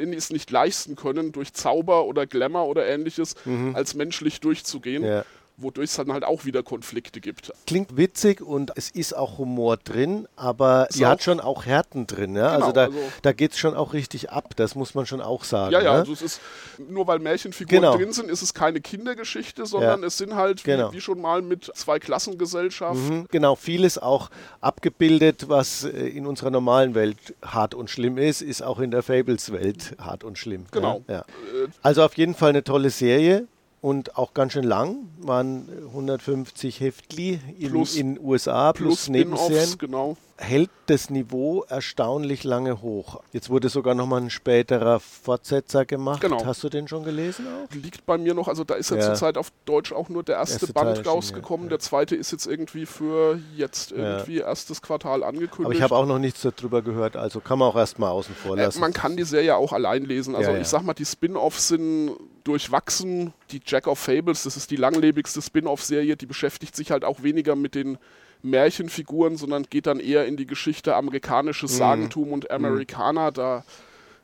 es 0.00 0.30
nicht 0.30 0.50
leisten 0.50 0.96
können, 0.96 1.32
durch 1.32 1.52
Zauber 1.52 2.06
oder 2.06 2.26
Glamour 2.26 2.66
oder 2.66 2.86
ähnliches 2.86 3.34
mhm. 3.44 3.74
als 3.74 3.94
menschlich 3.94 4.40
durchzugehen. 4.40 5.04
Ja 5.04 5.24
wodurch 5.56 5.90
es 5.90 5.96
dann 5.96 6.12
halt 6.12 6.24
auch 6.24 6.44
wieder 6.44 6.62
Konflikte 6.62 7.20
gibt. 7.20 7.52
Klingt 7.66 7.96
witzig 7.96 8.40
und 8.40 8.72
es 8.76 8.90
ist 8.90 9.16
auch 9.16 9.38
Humor 9.38 9.78
drin, 9.78 10.28
aber 10.36 10.86
sie 10.90 11.06
hat 11.06 11.22
schon 11.22 11.40
auch 11.40 11.64
Härten 11.64 12.06
drin. 12.06 12.36
Ja? 12.36 12.54
Genau, 12.54 12.66
also 12.66 12.72
da, 12.72 12.84
also 12.84 12.98
da 13.22 13.32
geht 13.32 13.52
es 13.52 13.58
schon 13.58 13.74
auch 13.74 13.94
richtig 13.94 14.30
ab, 14.30 14.54
das 14.56 14.74
muss 14.74 14.94
man 14.94 15.06
schon 15.06 15.20
auch 15.20 15.44
sagen. 15.44 15.72
Ja, 15.72 15.80
ja, 15.80 15.92
ne? 15.92 15.98
also 16.00 16.12
es 16.12 16.22
ist, 16.22 16.40
nur 16.88 17.06
weil 17.06 17.20
Märchenfiguren 17.20 17.82
genau. 17.82 17.96
drin 17.96 18.12
sind, 18.12 18.30
ist 18.30 18.42
es 18.42 18.52
keine 18.52 18.80
Kindergeschichte, 18.80 19.64
sondern 19.66 20.02
ja. 20.02 20.06
es 20.06 20.18
sind 20.18 20.34
halt, 20.34 20.62
genau. 20.62 20.90
wie, 20.92 20.96
wie, 20.96 21.00
schon 21.00 21.20
mal 21.20 21.40
mit 21.40 21.70
zwei 21.74 21.98
Klassengesellschaften. 21.98 23.20
Mhm, 23.20 23.26
genau, 23.30 23.56
vieles 23.56 23.98
auch 23.98 24.30
abgebildet, 24.60 25.48
was 25.48 25.84
äh, 25.84 25.88
in 25.88 26.26
unserer 26.26 26.50
normalen 26.50 26.94
Welt 26.94 27.34
hart 27.42 27.74
und 27.74 27.88
schlimm 27.88 28.18
ist, 28.18 28.42
ist 28.42 28.62
auch 28.62 28.78
in 28.78 28.90
der 28.90 29.02
Fables-Welt 29.02 29.96
hart 29.98 30.22
und 30.22 30.36
schlimm. 30.36 30.66
Genau. 30.70 31.02
Ja? 31.08 31.20
Äh, 31.20 31.68
also 31.82 32.02
auf 32.02 32.16
jeden 32.16 32.34
Fall 32.34 32.50
eine 32.50 32.64
tolle 32.64 32.90
Serie 32.90 33.46
und 33.86 34.16
auch 34.16 34.34
ganz 34.34 34.52
schön 34.52 34.64
lang, 34.64 35.06
waren 35.18 35.68
150 35.90 36.80
Heftli 36.80 37.38
in, 37.56 37.72
den 37.94 38.18
USA 38.20 38.72
plus, 38.72 38.88
plus 38.88 39.08
Nebenserien. 39.10 39.78
Genau 39.78 40.16
hält 40.38 40.70
das 40.86 41.10
Niveau 41.10 41.64
erstaunlich 41.68 42.44
lange 42.44 42.82
hoch. 42.82 43.20
Jetzt 43.32 43.50
wurde 43.50 43.68
sogar 43.68 43.94
nochmal 43.94 44.20
ein 44.20 44.30
späterer 44.30 45.00
Fortsetzer 45.00 45.84
gemacht. 45.84 46.20
Genau. 46.20 46.44
Hast 46.44 46.62
du 46.62 46.68
den 46.68 46.86
schon 46.88 47.04
gelesen 47.04 47.46
auch? 47.46 47.74
Liegt 47.74 48.06
bei 48.06 48.18
mir 48.18 48.34
noch, 48.34 48.46
also 48.46 48.62
da 48.62 48.74
ist 48.74 48.90
ja, 48.90 48.98
ja. 48.98 49.02
zurzeit 49.02 49.38
auf 49.38 49.50
Deutsch 49.64 49.92
auch 49.92 50.08
nur 50.08 50.22
der 50.22 50.36
erste, 50.36 50.54
erste 50.56 50.72
Band 50.72 50.96
Teil 50.96 51.06
rausgekommen. 51.06 51.66
Ja. 51.66 51.70
Der 51.70 51.78
zweite 51.78 52.14
ist 52.14 52.32
jetzt 52.32 52.46
irgendwie 52.46 52.86
für 52.86 53.40
jetzt 53.56 53.92
irgendwie 53.92 54.38
erstes 54.38 54.82
Quartal 54.82 55.24
angekündigt. 55.24 55.64
Aber 55.64 55.74
ich 55.74 55.82
habe 55.82 55.96
auch 55.96 56.06
noch 56.06 56.18
nichts 56.18 56.42
darüber 56.42 56.82
gehört, 56.82 57.16
also 57.16 57.40
kann 57.40 57.58
man 57.58 57.68
auch 57.68 57.76
erstmal 57.76 58.10
außen 58.10 58.34
vor 58.34 58.56
äh, 58.56 58.64
lassen. 58.64 58.78
Äh, 58.78 58.80
man 58.80 58.92
kann 58.92 59.16
die 59.16 59.24
Serie 59.24 59.56
auch 59.56 59.72
allein 59.72 60.04
lesen. 60.04 60.36
Also 60.36 60.52
ich 60.52 60.68
sag 60.68 60.82
mal, 60.82 60.94
die 60.94 61.06
Spin-Offs 61.06 61.68
sind 61.68 62.12
durchwachsen. 62.44 63.32
Die 63.50 63.60
Jack 63.64 63.86
of 63.86 63.98
Fables, 63.98 64.44
das 64.44 64.56
ist 64.56 64.70
die 64.70 64.76
langlebigste 64.76 65.42
Spin-Off-Serie, 65.42 66.16
die 66.16 66.26
beschäftigt 66.26 66.76
sich 66.76 66.90
halt 66.90 67.04
auch 67.04 67.22
weniger 67.22 67.56
mit 67.56 67.74
den 67.74 67.98
Märchenfiguren, 68.46 69.36
sondern 69.36 69.64
geht 69.64 69.86
dann 69.86 70.00
eher 70.00 70.26
in 70.26 70.36
die 70.36 70.46
Geschichte 70.46 70.94
amerikanisches 70.94 71.74
mhm. 71.74 71.76
Sagentum 71.76 72.32
und 72.32 72.50
Amerikaner. 72.50 73.32
Da 73.32 73.64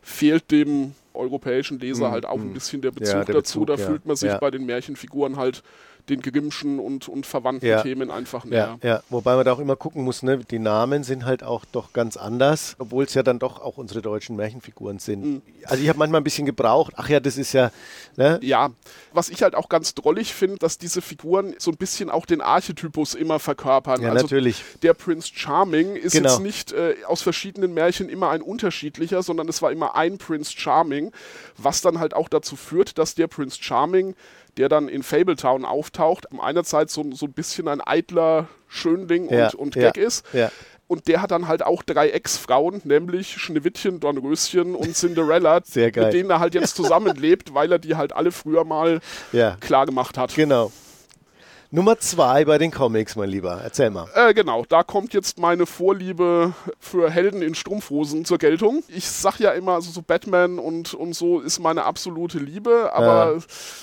fehlt 0.01 0.51
dem 0.51 0.95
europäischen 1.15 1.79
Leser 1.79 2.09
mhm. 2.09 2.13
halt 2.13 2.27
auch 2.27 2.39
ein 2.39 2.49
mhm. 2.49 2.55
bisschen 2.55 2.83
der 2.83 2.91
Bezug 2.91 3.15
ja, 3.15 3.25
der 3.25 3.35
dazu. 3.35 3.61
Bezug, 3.61 3.67
da 3.77 3.83
ja. 3.83 3.89
fühlt 3.89 4.07
man 4.07 4.17
sich 4.17 4.31
ja. 4.31 4.39
bei 4.39 4.51
den 4.51 4.67
Märchenfiguren 4.67 5.37
halt 5.37 5.63
den 6.09 6.21
Grimmschen 6.21 6.79
und, 6.79 7.09
und 7.09 7.27
verwandten 7.27 7.67
ja. 7.67 7.83
Themen 7.83 8.11
einfach 8.11 8.45
näher. 8.45 8.79
Ja, 8.83 8.89
ja, 8.89 9.03
wobei 9.09 9.37
man 9.37 9.45
da 9.45 9.53
auch 9.53 9.59
immer 9.59 9.77
gucken 9.77 10.05
muss, 10.05 10.23
ne? 10.23 10.39
die 10.39 10.59
Namen 10.59 11.05
sind 11.05 11.25
halt 11.25 11.43
auch 11.43 11.65
doch 11.65 11.93
ganz 11.93 12.17
anders, 12.17 12.75
obwohl 12.79 13.05
es 13.05 13.15
ja 13.15 13.23
dann 13.23 13.39
doch 13.39 13.61
auch 13.61 13.79
unsere 13.79 14.03
deutschen 14.03 14.37
Märchenfiguren 14.37 14.99
sind. 14.99 15.25
Mhm. 15.25 15.43
Also 15.65 15.83
ich 15.83 15.89
habe 15.89 15.99
manchmal 15.99 16.21
ein 16.21 16.25
bisschen 16.25 16.47
gebraucht, 16.47 16.95
ach 16.97 17.09
ja, 17.09 17.21
das 17.21 17.37
ist 17.39 17.53
ja... 17.53 17.71
Ne? 18.17 18.39
Ja, 18.43 18.71
was 19.13 19.29
ich 19.29 19.43
halt 19.43 19.55
auch 19.55 19.69
ganz 19.69 19.95
drollig 19.95 20.35
finde, 20.35 20.59
dass 20.59 20.79
diese 20.79 21.01
Figuren 21.03 21.55
so 21.59 21.71
ein 21.71 21.77
bisschen 21.77 22.11
auch 22.11 22.27
den 22.27 22.41
Archetypus 22.41 23.15
immer 23.15 23.39
verkörpern. 23.39 24.03
Ja, 24.03 24.11
also 24.11 24.25
natürlich. 24.25 24.63
Der 24.83 24.95
Prince 24.95 25.31
Charming 25.33 25.97
ist 25.97 26.13
genau. 26.13 26.31
jetzt 26.31 26.41
nicht 26.41 26.73
äh, 26.73 26.97
aus 27.07 27.23
verschiedenen 27.23 27.75
Märchen 27.75 28.09
immer 28.09 28.31
ein 28.31 28.43
unterschiedlicher, 28.43 29.23
sondern 29.23 29.49
es 29.49 29.63
war 29.63 29.73
immer 29.73 29.95
ein 29.95 30.19
Prince 30.19 30.53
Charming, 30.57 31.13
was 31.57 31.81
dann 31.81 31.99
halt 31.99 32.15
auch 32.15 32.29
dazu 32.29 32.57
führt, 32.57 32.99
dass 32.99 33.15
der 33.15 33.29
Prince 33.29 33.59
Charming 33.61 34.15
der 34.57 34.69
dann 34.69 34.89
in 34.89 35.03
Fabletown 35.03 35.65
auftaucht, 35.65 36.27
einerseits 36.41 36.95
so, 36.95 37.05
so 37.13 37.27
ein 37.27 37.33
bisschen 37.33 37.69
ein 37.69 37.81
eitler 37.81 38.49
Schönling 38.69 39.29
und, 39.29 39.37
ja, 39.37 39.51
und 39.57 39.75
Gag 39.75 39.97
ja, 39.97 40.03
ist. 40.03 40.25
Ja. 40.33 40.51
Und 40.89 41.09
der 41.09 41.23
hat 41.23 41.31
dann 41.31 41.49
halt 41.49 41.63
auch 41.63 41.83
drei 41.83 42.11
Ex-Frauen, 42.11 42.83
nämlich 42.85 43.33
Schneewittchen, 43.39 43.99
Dornröschen 43.99 44.75
und 44.75 44.95
Cinderella, 44.95 45.63
mit 45.75 45.97
denen 45.97 46.29
er 46.29 46.39
halt 46.39 46.55
jetzt 46.55 46.77
zusammenlebt, 46.77 47.55
weil 47.55 47.73
er 47.73 47.79
die 47.79 47.97
halt 47.97 48.13
alle 48.13 48.31
früher 48.31 48.65
mal 48.65 49.01
klar 49.61 49.87
gemacht 49.87 50.19
hat. 50.19 50.35
Genau. 50.35 50.71
Nummer 51.75 51.99
zwei 51.99 52.45
bei 52.45 52.59
den 52.59 52.71
Comics, 52.71 53.17
mein 53.17 53.31
Lieber. 53.31 53.59
Erzähl 53.65 53.89
mal. 53.89 54.07
Äh, 54.15 54.35
genau, 54.35 54.67
da 54.69 54.83
kommt 54.83 55.15
jetzt 55.15 55.39
meine 55.39 55.65
Vorliebe 55.65 56.53
für 56.79 57.09
Helden 57.11 57.41
in 57.41 57.55
Strumpfhosen 57.55 58.27
zur 58.27 58.37
Geltung. 58.37 58.85
Ich 58.89 59.09
sag 59.09 59.39
ja 59.41 59.53
immer, 59.53 59.73
also 59.73 59.91
so 59.91 60.03
Batman 60.03 60.59
und, 60.59 60.93
und 60.93 61.15
so 61.15 61.41
ist 61.41 61.61
meine 61.61 61.85
absolute 61.85 62.39
Liebe, 62.39 62.91
aber 62.93 63.37
Ja. 63.37 63.41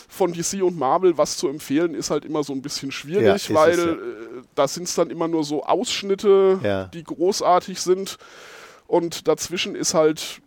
von 0.08 0.34
DC 0.34 0.62
und 0.62 0.78
Marvel 0.78 1.18
was 1.18 1.38
zu 1.38 1.48
empfehlen, 1.48 1.96
ist 1.96 2.12
halt 2.12 2.26
immer 2.26 2.44
so 2.44 2.54
ein 2.54 2.62
bisschen 2.62 2.90
Ja, 2.90 2.94
schwierig, 2.94 3.36
ist 3.50 3.54
weil 3.56 3.72
es, 3.72 3.86
ja. 3.86 3.92
äh, 3.94 3.98
da 4.54 4.68
sind 4.68 4.84
es 4.84 4.94
dann 4.94 5.10
immer 5.10 5.28
nur 5.28 5.44
so 5.44 5.64
Ausschnitte, 5.64 6.60
Ja. 6.64 6.84
die 6.94 7.04
großartig 7.04 7.82
sind 7.82 8.18
und 8.86 9.28
dazwischen 9.28 9.74
ist 9.74 9.96
halt 9.96 10.42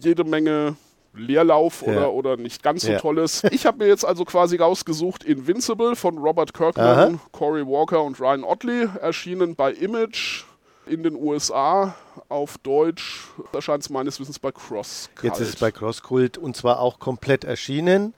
jede 0.00 0.24
Menge 0.24 0.76
Leerlauf 1.16 1.82
Ja. 1.86 1.92
oder, 1.92 2.12
oder 2.12 2.36
nicht 2.36 2.62
ganz 2.62 2.82
so 2.82 2.92
Ja. 2.92 2.98
tolles. 2.98 3.42
Ich 3.50 3.66
habe 3.66 3.78
mir 3.78 3.86
jetzt 3.88 4.04
also 4.04 4.24
quasi 4.24 4.56
rausgesucht 4.56 5.24
Invincible 5.24 5.96
von 5.96 6.18
Robert 6.18 6.54
Kirkman, 6.54 6.86
Aha. 7.14 7.18
Cory 7.32 7.66
Walker 7.66 8.02
und 8.02 8.20
Ryan 8.20 8.44
Otley, 8.44 8.88
erschienen 9.00 9.54
bei 9.56 9.72
Image 9.72 10.44
in 10.86 11.02
den 11.02 11.16
USA. 11.16 11.94
Auf 12.28 12.58
Deutsch 12.58 13.24
erscheint 13.52 13.82
es 13.82 13.90
meines 13.90 14.20
Wissens 14.20 14.38
bei 14.38 14.52
Cross. 14.52 15.10
Jetzt 15.22 15.40
ist 15.40 15.48
es 15.48 15.56
bei 15.56 15.70
Crosskult 15.70 16.38
und 16.38 16.56
zwar 16.56 16.80
auch 16.80 16.98
komplett 16.98 17.44
erschienen. 17.44 18.14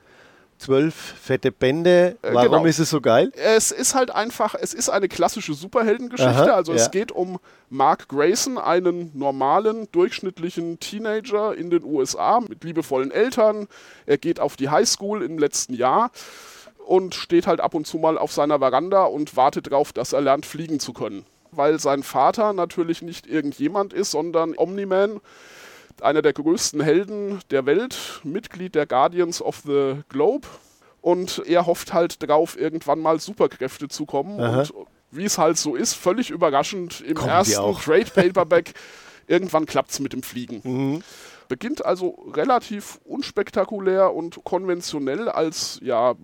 Zwölf 0.58 0.94
fette 0.94 1.52
Bände. 1.52 2.16
Äh, 2.22 2.34
Warum 2.34 2.50
genau. 2.50 2.64
ist 2.64 2.80
es 2.80 2.90
so 2.90 3.00
geil? 3.00 3.32
Es 3.36 3.70
ist 3.70 3.94
halt 3.94 4.10
einfach, 4.10 4.54
es 4.54 4.74
ist 4.74 4.88
eine 4.88 5.08
klassische 5.08 5.54
Superheldengeschichte. 5.54 6.30
Aha, 6.30 6.54
also 6.54 6.72
ja. 6.72 6.78
es 6.78 6.90
geht 6.90 7.12
um 7.12 7.38
Mark 7.70 8.08
Grayson, 8.08 8.58
einen 8.58 9.16
normalen, 9.16 9.90
durchschnittlichen 9.92 10.80
Teenager 10.80 11.54
in 11.54 11.70
den 11.70 11.84
USA 11.84 12.40
mit 12.40 12.64
liebevollen 12.64 13.10
Eltern. 13.12 13.68
Er 14.06 14.18
geht 14.18 14.40
auf 14.40 14.56
die 14.56 14.68
Highschool 14.68 15.22
im 15.22 15.38
letzten 15.38 15.74
Jahr 15.74 16.10
und 16.88 17.14
steht 17.14 17.46
halt 17.46 17.60
ab 17.60 17.74
und 17.74 17.86
zu 17.86 17.98
mal 17.98 18.18
auf 18.18 18.32
seiner 18.32 18.58
Veranda 18.58 19.04
und 19.04 19.36
wartet 19.36 19.70
darauf, 19.70 19.92
dass 19.92 20.12
er 20.12 20.22
lernt, 20.22 20.46
fliegen 20.46 20.80
zu 20.80 20.92
können. 20.92 21.24
Weil 21.50 21.78
sein 21.78 22.02
Vater 22.02 22.52
natürlich 22.52 23.02
nicht 23.02 23.26
irgendjemand 23.26 23.92
ist, 23.92 24.10
sondern 24.10 24.54
Omni-Man, 24.56 25.20
einer 26.02 26.22
der 26.22 26.32
größten 26.32 26.80
Helden 26.80 27.40
der 27.50 27.66
Welt, 27.66 28.20
Mitglied 28.24 28.74
der 28.74 28.86
Guardians 28.86 29.42
of 29.42 29.62
the 29.66 30.00
Globe. 30.08 30.46
Und 31.00 31.42
er 31.46 31.66
hofft 31.66 31.92
halt 31.92 32.22
drauf, 32.22 32.58
irgendwann 32.58 33.00
mal 33.00 33.20
Superkräfte 33.20 33.88
zu 33.88 34.04
kommen. 34.04 34.40
Aha. 34.40 34.60
Und 34.60 34.72
wie 35.10 35.24
es 35.24 35.38
halt 35.38 35.56
so 35.56 35.74
ist, 35.74 35.94
völlig 35.94 36.30
überraschend 36.30 37.00
im 37.00 37.16
die 37.16 37.24
ersten. 37.24 37.74
Trade 37.76 38.10
Paperback, 38.14 38.74
irgendwann 39.26 39.66
klappt 39.66 39.90
es 39.90 40.00
mit 40.00 40.12
dem 40.12 40.22
Fliegen. 40.22 40.60
Mhm. 40.64 41.02
Beginnt 41.48 41.84
also 41.84 42.26
relativ 42.34 42.98
unspektakulär 43.04 44.12
und 44.12 44.44
konventionell 44.44 45.30
als 45.30 45.80
ja 45.82 46.14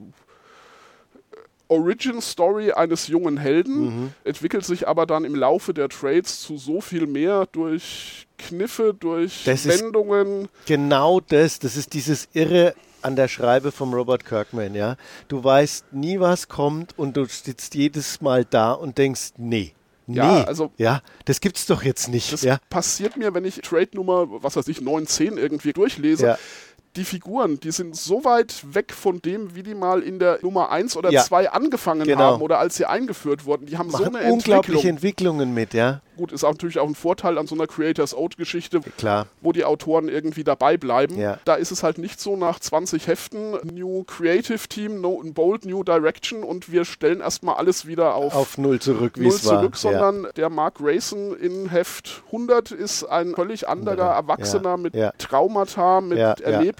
Origin 1.69 2.21
Story 2.21 2.73
eines 2.73 3.09
jungen 3.09 3.37
Helden, 3.39 3.85
Mhm. 4.05 4.13
entwickelt 4.25 4.65
sich 4.65 4.87
aber 4.87 5.07
dann 5.07 5.25
im 5.25 5.35
Laufe 5.35 5.73
der 5.75 5.89
Trades 5.89 6.41
zu 6.41 6.59
so 6.59 6.81
viel 6.81 7.07
mehr 7.07 7.47
durch 7.53 8.27
Kniffe, 8.39 8.95
durch 8.99 9.45
Das 9.45 9.67
Wendungen. 9.67 10.49
Genau 10.67 11.21
das. 11.21 11.59
Das 11.59 11.77
ist 11.77 11.93
dieses 11.95 12.29
Irre 12.35 12.75
an 13.03 13.17
der 13.17 13.29
Schreibe 13.29 13.71
vom 13.73 13.93
Robert 13.95 14.25
Kirkman, 14.25 14.75
ja. 14.75 14.97
Du 15.29 15.43
weißt 15.45 15.93
nie, 15.93 16.21
was 16.21 16.49
kommt 16.49 16.99
und 16.99 17.17
du 17.17 17.25
sitzt 17.27 17.75
jedes 17.75 18.21
Mal 18.21 18.45
da 18.45 18.73
und 18.73 18.99
denkst, 18.99 19.33
nee. 19.37 19.73
Nee, 20.07 20.17
Ja, 20.19 20.45
also- 20.45 20.71
ja, 20.77 21.01
das 21.25 21.41
gibt's 21.41 21.65
doch 21.65 21.83
jetzt 21.83 22.09
nicht. 22.09 22.31
Das 22.31 22.43
ja. 22.43 22.59
passiert 22.69 23.17
mir, 23.17 23.33
wenn 23.33 23.47
ich 23.47 23.57
Trade 23.63 23.89
Nummer, 23.95 24.27
was 24.43 24.55
weiß 24.57 24.69
ich, 24.69 24.83
9, 24.83 25.07
10 25.07 25.39
irgendwie 25.39 25.73
durchlese. 25.73 26.27
Ja. 26.27 26.39
Die 26.97 27.05
Figuren, 27.05 27.59
die 27.59 27.73
sind 27.73 27.97
so 27.97 28.25
weit 28.25 28.63
weg 28.73 28.93
von 28.93 29.21
dem, 29.21 29.55
wie 29.57 29.63
die 29.65 29.75
mal 29.75 30.01
in 30.01 30.19
der 30.21 30.39
Nummer 30.43 30.71
1 30.71 30.97
oder 30.97 31.11
Ja. 31.11 31.23
2 31.25 31.51
angefangen 31.51 32.05
Genau. 32.07 32.21
haben 32.35 32.43
oder 32.43 32.59
als 32.61 32.77
sie 32.77 32.85
eingeführt 32.87 33.45
wurden. 33.47 33.67
Die 33.67 33.77
haben 33.79 33.91
so 33.91 33.99
Machen 33.99 34.15
eine 34.17 34.33
unglaubliche 34.33 34.89
Entwicklung. 34.89 35.41
Entwicklungen 35.41 35.55
mit, 35.55 35.75
ja. 35.75 36.01
Gut, 36.17 36.31
ist 36.31 36.45
auch 36.45 36.53
natürlich 36.53 36.79
auch 36.79 36.87
ein 36.87 36.95
Vorteil 36.95 37.39
an 37.39 37.49
so 37.49 37.57
einer 37.57 37.67
Creators 37.67 38.17
Oat-Geschichte, 38.17 38.81
Klar. 38.97 39.27
wo 39.41 39.51
die 39.51 39.65
Autoren 39.65 40.09
irgendwie 40.09 40.45
dabei 40.45 40.77
bleiben. 40.77 41.19
Ja. 41.19 41.41
Da 41.45 41.57
ist 41.57 41.73
es 41.73 41.83
halt 41.83 41.99
nicht 41.99 42.21
so 42.21 42.37
nach 42.37 42.61
20 42.61 43.09
Heften, 43.09 43.59
New 43.65 44.05
Creative 44.05 44.69
Team, 44.69 45.01
no, 45.01 45.21
Bold 45.25 45.65
New 45.67 45.83
Direction 45.83 46.45
und 46.45 46.71
wir 46.71 46.85
stellen 46.85 47.21
erstmal 47.21 47.57
alles 47.57 47.87
wieder 47.87 48.15
auf, 48.15 48.33
Auf 48.37 48.59
Null 48.59 48.79
zurück, 48.79 49.15
wie 49.17 49.27
es 49.27 49.45
war. 49.45 49.59
zurück, 49.59 49.77
sondern 49.77 50.29
der 50.37 50.51
Mark 50.51 50.77
Grayson 50.77 51.37
in 51.37 51.69
Heft 51.69 52.23
100 52.27 52.71
ist 52.71 53.03
ein 53.03 53.35
völlig 53.35 53.69
anderer 53.69 54.15
Erwachsener 54.15 54.71
ja, 54.71 54.77
mit 54.77 54.95
ja. 54.95 55.11
Traumata, 55.19 56.01
mit 56.01 56.19
Ja, 56.19 56.35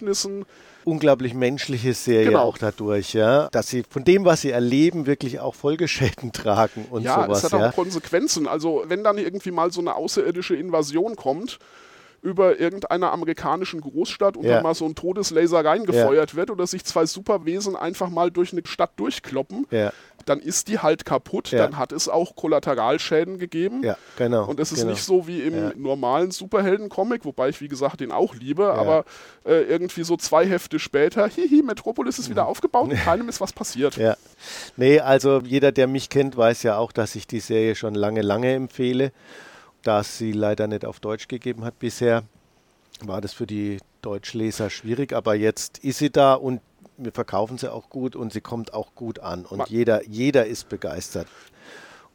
ja. 0.07 0.11
Erlebnissen. 0.11 0.45
unglaublich 0.85 1.33
menschliche 1.35 1.95
Serie 1.95 2.27
Genau. 2.27 2.41
auch 2.43 2.59
dadurch, 2.59 3.15
ja. 3.15 3.49
Dass 3.53 3.69
sie 3.69 3.85
von 3.89 4.05
dem, 4.05 4.25
was 4.25 4.43
sie 4.43 4.51
erleben, 4.51 5.07
wirklich 5.07 5.41
auch 5.41 5.55
Folgeschäden 5.55 6.33
tragen 6.33 6.87
und 6.91 7.03
ja, 7.03 7.23
sowas, 7.25 7.39
es 7.45 7.53
hat 7.53 7.59
ja. 7.61 7.71
auch 7.71 7.75
Konsequenzen. 7.75 8.47
Also 8.47 8.85
wenn 8.89 9.03
dann 9.03 9.17
irgendwie 9.19 9.51
mal 9.51 9.73
so 9.73 9.81
eine 9.81 9.95
außerirdische 9.95 10.55
Invasion 10.57 11.17
kommt 11.17 11.59
über 12.21 12.59
irgendeiner 12.59 13.13
amerikanischen 13.13 13.83
Großstadt 13.83 14.39
und 14.39 14.45
Ja. 14.45 14.55
dann 14.55 14.63
mal 14.63 14.75
so 14.75 14.87
ein 14.87 14.95
Todeslaser 14.95 15.63
reingefeuert 15.63 16.35
wird 16.35 16.51
oder 16.51 16.67
sich 16.67 16.83
zwei 16.85 17.05
Superwesen 17.05 17.77
einfach 17.77 18.09
mal 18.09 18.31
durch 18.31 18.53
eine 18.53 18.63
Stadt 18.65 18.93
durchkloppen, 18.97 19.67
Ja, 19.71 19.93
dann 20.25 20.41
ist 20.41 20.69
die 20.69 20.79
halt 20.79 21.05
kaputt, 21.05 21.51
Ja. 21.51 21.59
dann 21.59 21.77
hat 21.79 21.93
es 21.93 22.09
auch 22.09 22.37
Kollateralschäden 22.37 23.39
gegeben. 23.39 23.83
ja, 23.83 23.97
genau. 24.17 24.47
Und 24.47 24.61
es 24.61 24.73
ist 24.73 24.81
genau. 24.81 24.91
nicht 24.93 25.03
so 25.03 25.27
wie 25.27 25.41
im 25.43 25.55
Ja. 25.55 25.73
normalen 25.77 26.31
Superhelden-Comic, 26.31 27.25
wobei 27.25 27.49
ich, 27.51 27.61
wie 27.61 27.69
gesagt, 27.69 28.01
den 28.01 28.13
auch 28.13 28.35
liebe, 28.35 28.73
aber 28.73 29.05
äh, 29.45 29.63
irgendwie 29.63 30.05
so 30.05 30.17
zwei 30.17 30.47
Hefte 30.47 30.79
später, 30.79 31.27
hihi, 31.29 31.63
Metropolis 31.63 32.19
ist 32.19 32.31
wieder 32.31 32.47
aufgebaut, 32.47 32.91
keinem 33.05 33.29
ist 33.29 33.41
was 33.41 33.53
passiert. 33.53 33.97
Mhm. 33.97 34.03
Ja. 34.05 34.17
Nee, 34.77 35.01
also 35.01 35.41
jeder, 35.45 35.73
der 35.73 35.87
mich 35.87 36.09
kennt, 36.09 36.37
weiß 36.37 36.63
ja 36.63 36.79
auch, 36.79 36.93
dass 36.93 37.15
ich 37.15 37.27
die 37.27 37.41
Serie 37.41 37.75
schon 37.75 37.95
lange, 37.95 38.23
lange 38.23 38.53
empfehle. 38.55 39.13
Da 39.83 40.01
es 40.01 40.17
sie 40.19 40.33
leider 40.33 40.67
nicht 40.67 40.85
auf 40.87 40.99
Deutsch 41.01 41.29
gegeben 41.29 41.65
hat 41.65 41.79
bisher, 41.79 42.23
war 43.03 43.21
das 43.21 43.33
für 43.35 43.47
die 43.47 43.79
Deutschleser 44.03 44.71
schwierig, 44.71 45.13
aber 45.13 45.35
jetzt 45.35 45.79
ist 45.79 45.99
sie 45.99 46.11
da 46.11 46.35
und 46.35 46.61
wir 46.97 47.13
verkaufen 47.13 47.59
sie 47.59 47.73
auch 47.73 47.89
gut 47.89 48.17
und 48.17 48.33
sie 48.33 48.41
kommt 48.41 48.75
auch 48.75 48.95
gut 48.95 49.19
an 49.21 49.45
und 49.45 49.69
jeder, 49.69 50.07
jeder 50.09 50.47
ist 50.47 50.69
begeistert. 50.69 51.27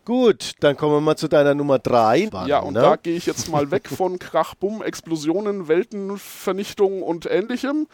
Gut, 0.05 0.53
dann 0.61 0.75
kommen 0.75 0.93
wir 0.95 1.01
mal 1.01 1.17
zu 1.17 1.27
deiner 1.27 1.53
Nummer 1.53 1.77
drei. 1.77 2.29
Ja, 2.47 2.59
und 2.59 2.73
ne? 2.73 2.81
da 2.81 2.95
gehe 2.95 3.15
ich 3.15 3.25
jetzt 3.25 3.49
mal 3.49 3.69
weg 3.69 3.87
von 3.87 4.17
Krach, 4.17 4.55
Bumm, 4.55 4.81
Explosionen, 4.81 5.67
Weltenvernichtung 5.67 7.03
und 7.03 7.27
ähnlichem. 7.27 7.87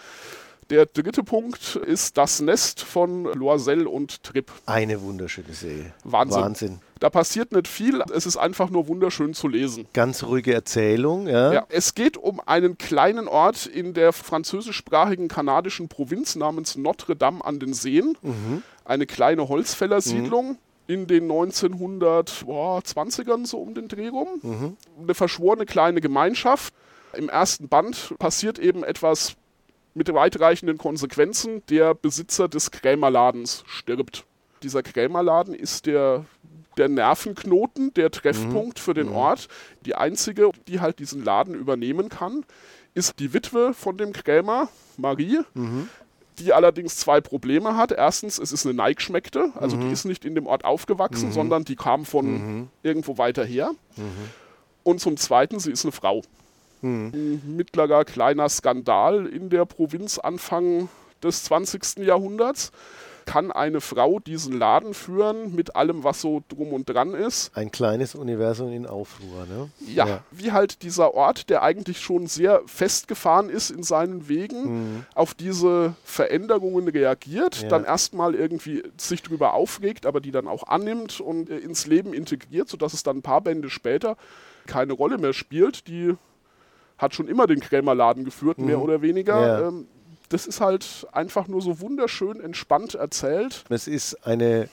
Der 0.71 0.87
dritte 0.87 1.23
Punkt 1.23 1.75
ist 1.75 2.17
das 2.17 2.41
Nest 2.41 2.81
von 2.81 3.25
Loisel 3.25 3.85
und 3.85 4.23
Tripp. 4.23 4.51
Eine 4.65 4.99
wunderschöne 5.01 5.53
Serie. 5.53 5.93
Wahnsinn. 6.03 6.41
Wahnsinn. 6.41 6.79
Da 6.99 7.11
passiert 7.11 7.51
nicht 7.51 7.67
viel, 7.67 8.01
es 8.15 8.25
ist 8.25 8.37
einfach 8.37 8.71
nur 8.71 8.87
wunderschön 8.87 9.35
zu 9.35 9.47
lesen. 9.47 9.85
Ganz 9.93 10.23
ruhige 10.23 10.55
Erzählung, 10.55 11.27
ja. 11.27 11.53
Ja, 11.53 11.65
es 11.69 11.93
geht 11.93 12.17
um 12.17 12.39
einen 12.39 12.79
kleinen 12.79 13.27
Ort 13.27 13.67
in 13.67 13.93
der 13.93 14.11
französischsprachigen 14.11 15.27
kanadischen 15.27 15.87
Provinz 15.87 16.35
namens 16.35 16.75
Notre 16.77 17.15
Dame 17.15 17.45
an 17.45 17.59
den 17.59 17.75
Seen. 17.75 18.17
Mhm. 18.23 18.63
Eine 18.85 19.05
kleine 19.05 19.47
Holzfällersiedlung. 19.47 20.57
In 20.87 21.07
den 21.07 21.27
1920ern 21.27 23.47
so 23.47 23.57
um 23.57 23.73
den 23.73 23.87
Dreh 23.87 24.09
rum. 24.09 24.27
Mhm. 24.43 24.77
Eine 25.01 25.15
verschworene 25.15 25.65
kleine 25.65 25.99
Gemeinschaft. 25.99 26.75
Im 27.13 27.27
ersten 27.27 27.67
Band 27.67 28.13
passiert 28.19 28.59
eben 28.59 28.83
etwas 28.83 29.35
mit 29.95 30.13
weitreichenden 30.13 30.77
Konsequenzen. 30.77 31.63
Der 31.69 31.95
Besitzer 31.95 32.47
des 32.47 32.69
Krämerladens 32.69 33.63
stirbt. 33.65 34.25
Dieser 34.61 34.83
Krämerladen 34.83 35.55
ist 35.55 35.85
der, 35.87 36.25
der 36.77 36.89
Nervenknoten, 36.89 37.93
der 37.93 38.11
Treffpunkt 38.11 38.77
für 38.79 38.93
den 38.93 39.09
Ort. 39.09 39.47
Die 39.85 39.95
einzige, 39.95 40.51
die 40.67 40.79
halt 40.79 40.99
diesen 40.99 41.23
Laden 41.23 41.55
übernehmen 41.55 42.09
kann, 42.09 42.45
ist 42.93 43.19
die 43.19 43.33
Witwe 43.33 43.73
von 43.73 43.97
dem 43.97 44.13
Krämer, 44.13 44.69
Marie, 44.97 45.39
die 46.39 46.53
allerdings 46.53 46.97
zwei 46.97 47.21
Probleme 47.21 47.75
hat. 47.77 47.91
Erstens, 47.91 48.37
es 48.39 48.51
ist 48.51 48.65
eine 48.65 48.73
Neigschmeckte, 48.75 49.51
also 49.55 49.77
die 49.77 49.91
ist 49.91 50.05
nicht 50.05 50.25
in 50.25 50.35
dem 50.35 50.47
Ort 50.47 50.65
aufgewachsen, 50.65 51.31
sondern 51.33 51.63
die 51.65 51.75
kam 51.75 52.05
von 52.05 52.69
irgendwo 52.83 53.17
weiter 53.17 53.45
her. 53.45 53.71
Und 54.83 54.99
zum 54.99 55.17
Zweiten, 55.17 55.59
sie 55.59 55.71
ist 55.71 55.83
eine 55.85 55.91
Frau. 55.91 56.21
Ein 56.81 57.55
mittlerer 57.55 58.05
kleiner 58.05 58.49
Skandal 58.49 59.25
in 59.25 59.49
der 59.49 59.65
Provinz 59.65 60.19
Anfang 60.19 60.89
des 61.23 61.43
20. 61.45 61.97
Jahrhunderts. 62.05 62.71
kann 63.25 63.51
eine 63.51 63.81
Frau 63.81 64.19
diesen 64.19 64.57
Laden 64.57 64.93
führen 64.93 65.55
mit 65.55 65.75
allem, 65.75 66.03
was 66.03 66.21
so 66.21 66.43
drum 66.47 66.73
und 66.73 66.87
dran 66.87 67.15
ist. 67.15 67.49
Ein 67.57 67.71
kleines 67.71 68.13
Universum 68.13 68.71
in 68.71 68.85
Aufruhr, 68.85 69.47
ne? 69.47 69.69
Ja, 69.79 70.07
ja. 70.07 70.23
wie 70.29 70.51
halt 70.51 70.83
dieser 70.83 71.15
Ort, 71.15 71.49
der 71.49 71.63
eigentlich 71.63 71.99
schon 71.99 72.27
sehr 72.27 72.61
festgefahren 72.67 73.49
ist 73.49 73.71
in 73.71 73.81
seinen 73.81 74.29
Wegen, 74.29 74.63
mhm. 74.63 75.05
auf 75.15 75.33
diese 75.33 75.95
Veränderungen 76.03 76.87
reagiert, 76.87 77.63
ja. 77.63 77.67
dann 77.67 77.83
erstmal 77.83 78.35
irgendwie 78.35 78.83
sich 78.95 79.23
drüber 79.23 79.55
aufregt, 79.55 80.05
aber 80.05 80.21
die 80.21 80.31
dann 80.31 80.47
auch 80.47 80.67
annimmt 80.67 81.19
und 81.19 81.49
äh, 81.49 81.57
ins 81.57 81.87
Leben 81.87 82.13
integriert, 82.13 82.69
sodass 82.69 82.93
es 82.93 83.01
dann 83.01 83.17
ein 83.17 83.23
paar 83.23 83.41
Bände 83.41 83.71
später 83.71 84.17
keine 84.67 84.93
Rolle 84.93 85.17
mehr 85.17 85.33
spielt. 85.33 85.87
Die 85.87 86.15
hat 86.97 87.13
schon 87.13 87.27
immer 87.27 87.47
den 87.47 87.59
Krämerladen 87.59 88.23
geführt, 88.23 88.57
mhm. 88.57 88.65
mehr 88.65 88.81
oder 88.81 89.01
weniger. 89.01 89.47
Ja. 89.47 89.67
Ähm, 89.67 89.87
das 90.29 90.47
ist 90.47 90.59
halt 90.59 91.07
einfach 91.11 91.47
nur 91.47 91.61
so 91.61 91.79
wunderschön 91.79 92.39
entspannt 92.39 92.95
erzählt. 92.95 93.63
Es 93.69 93.87
ist 93.87 94.25
eine 94.25 94.69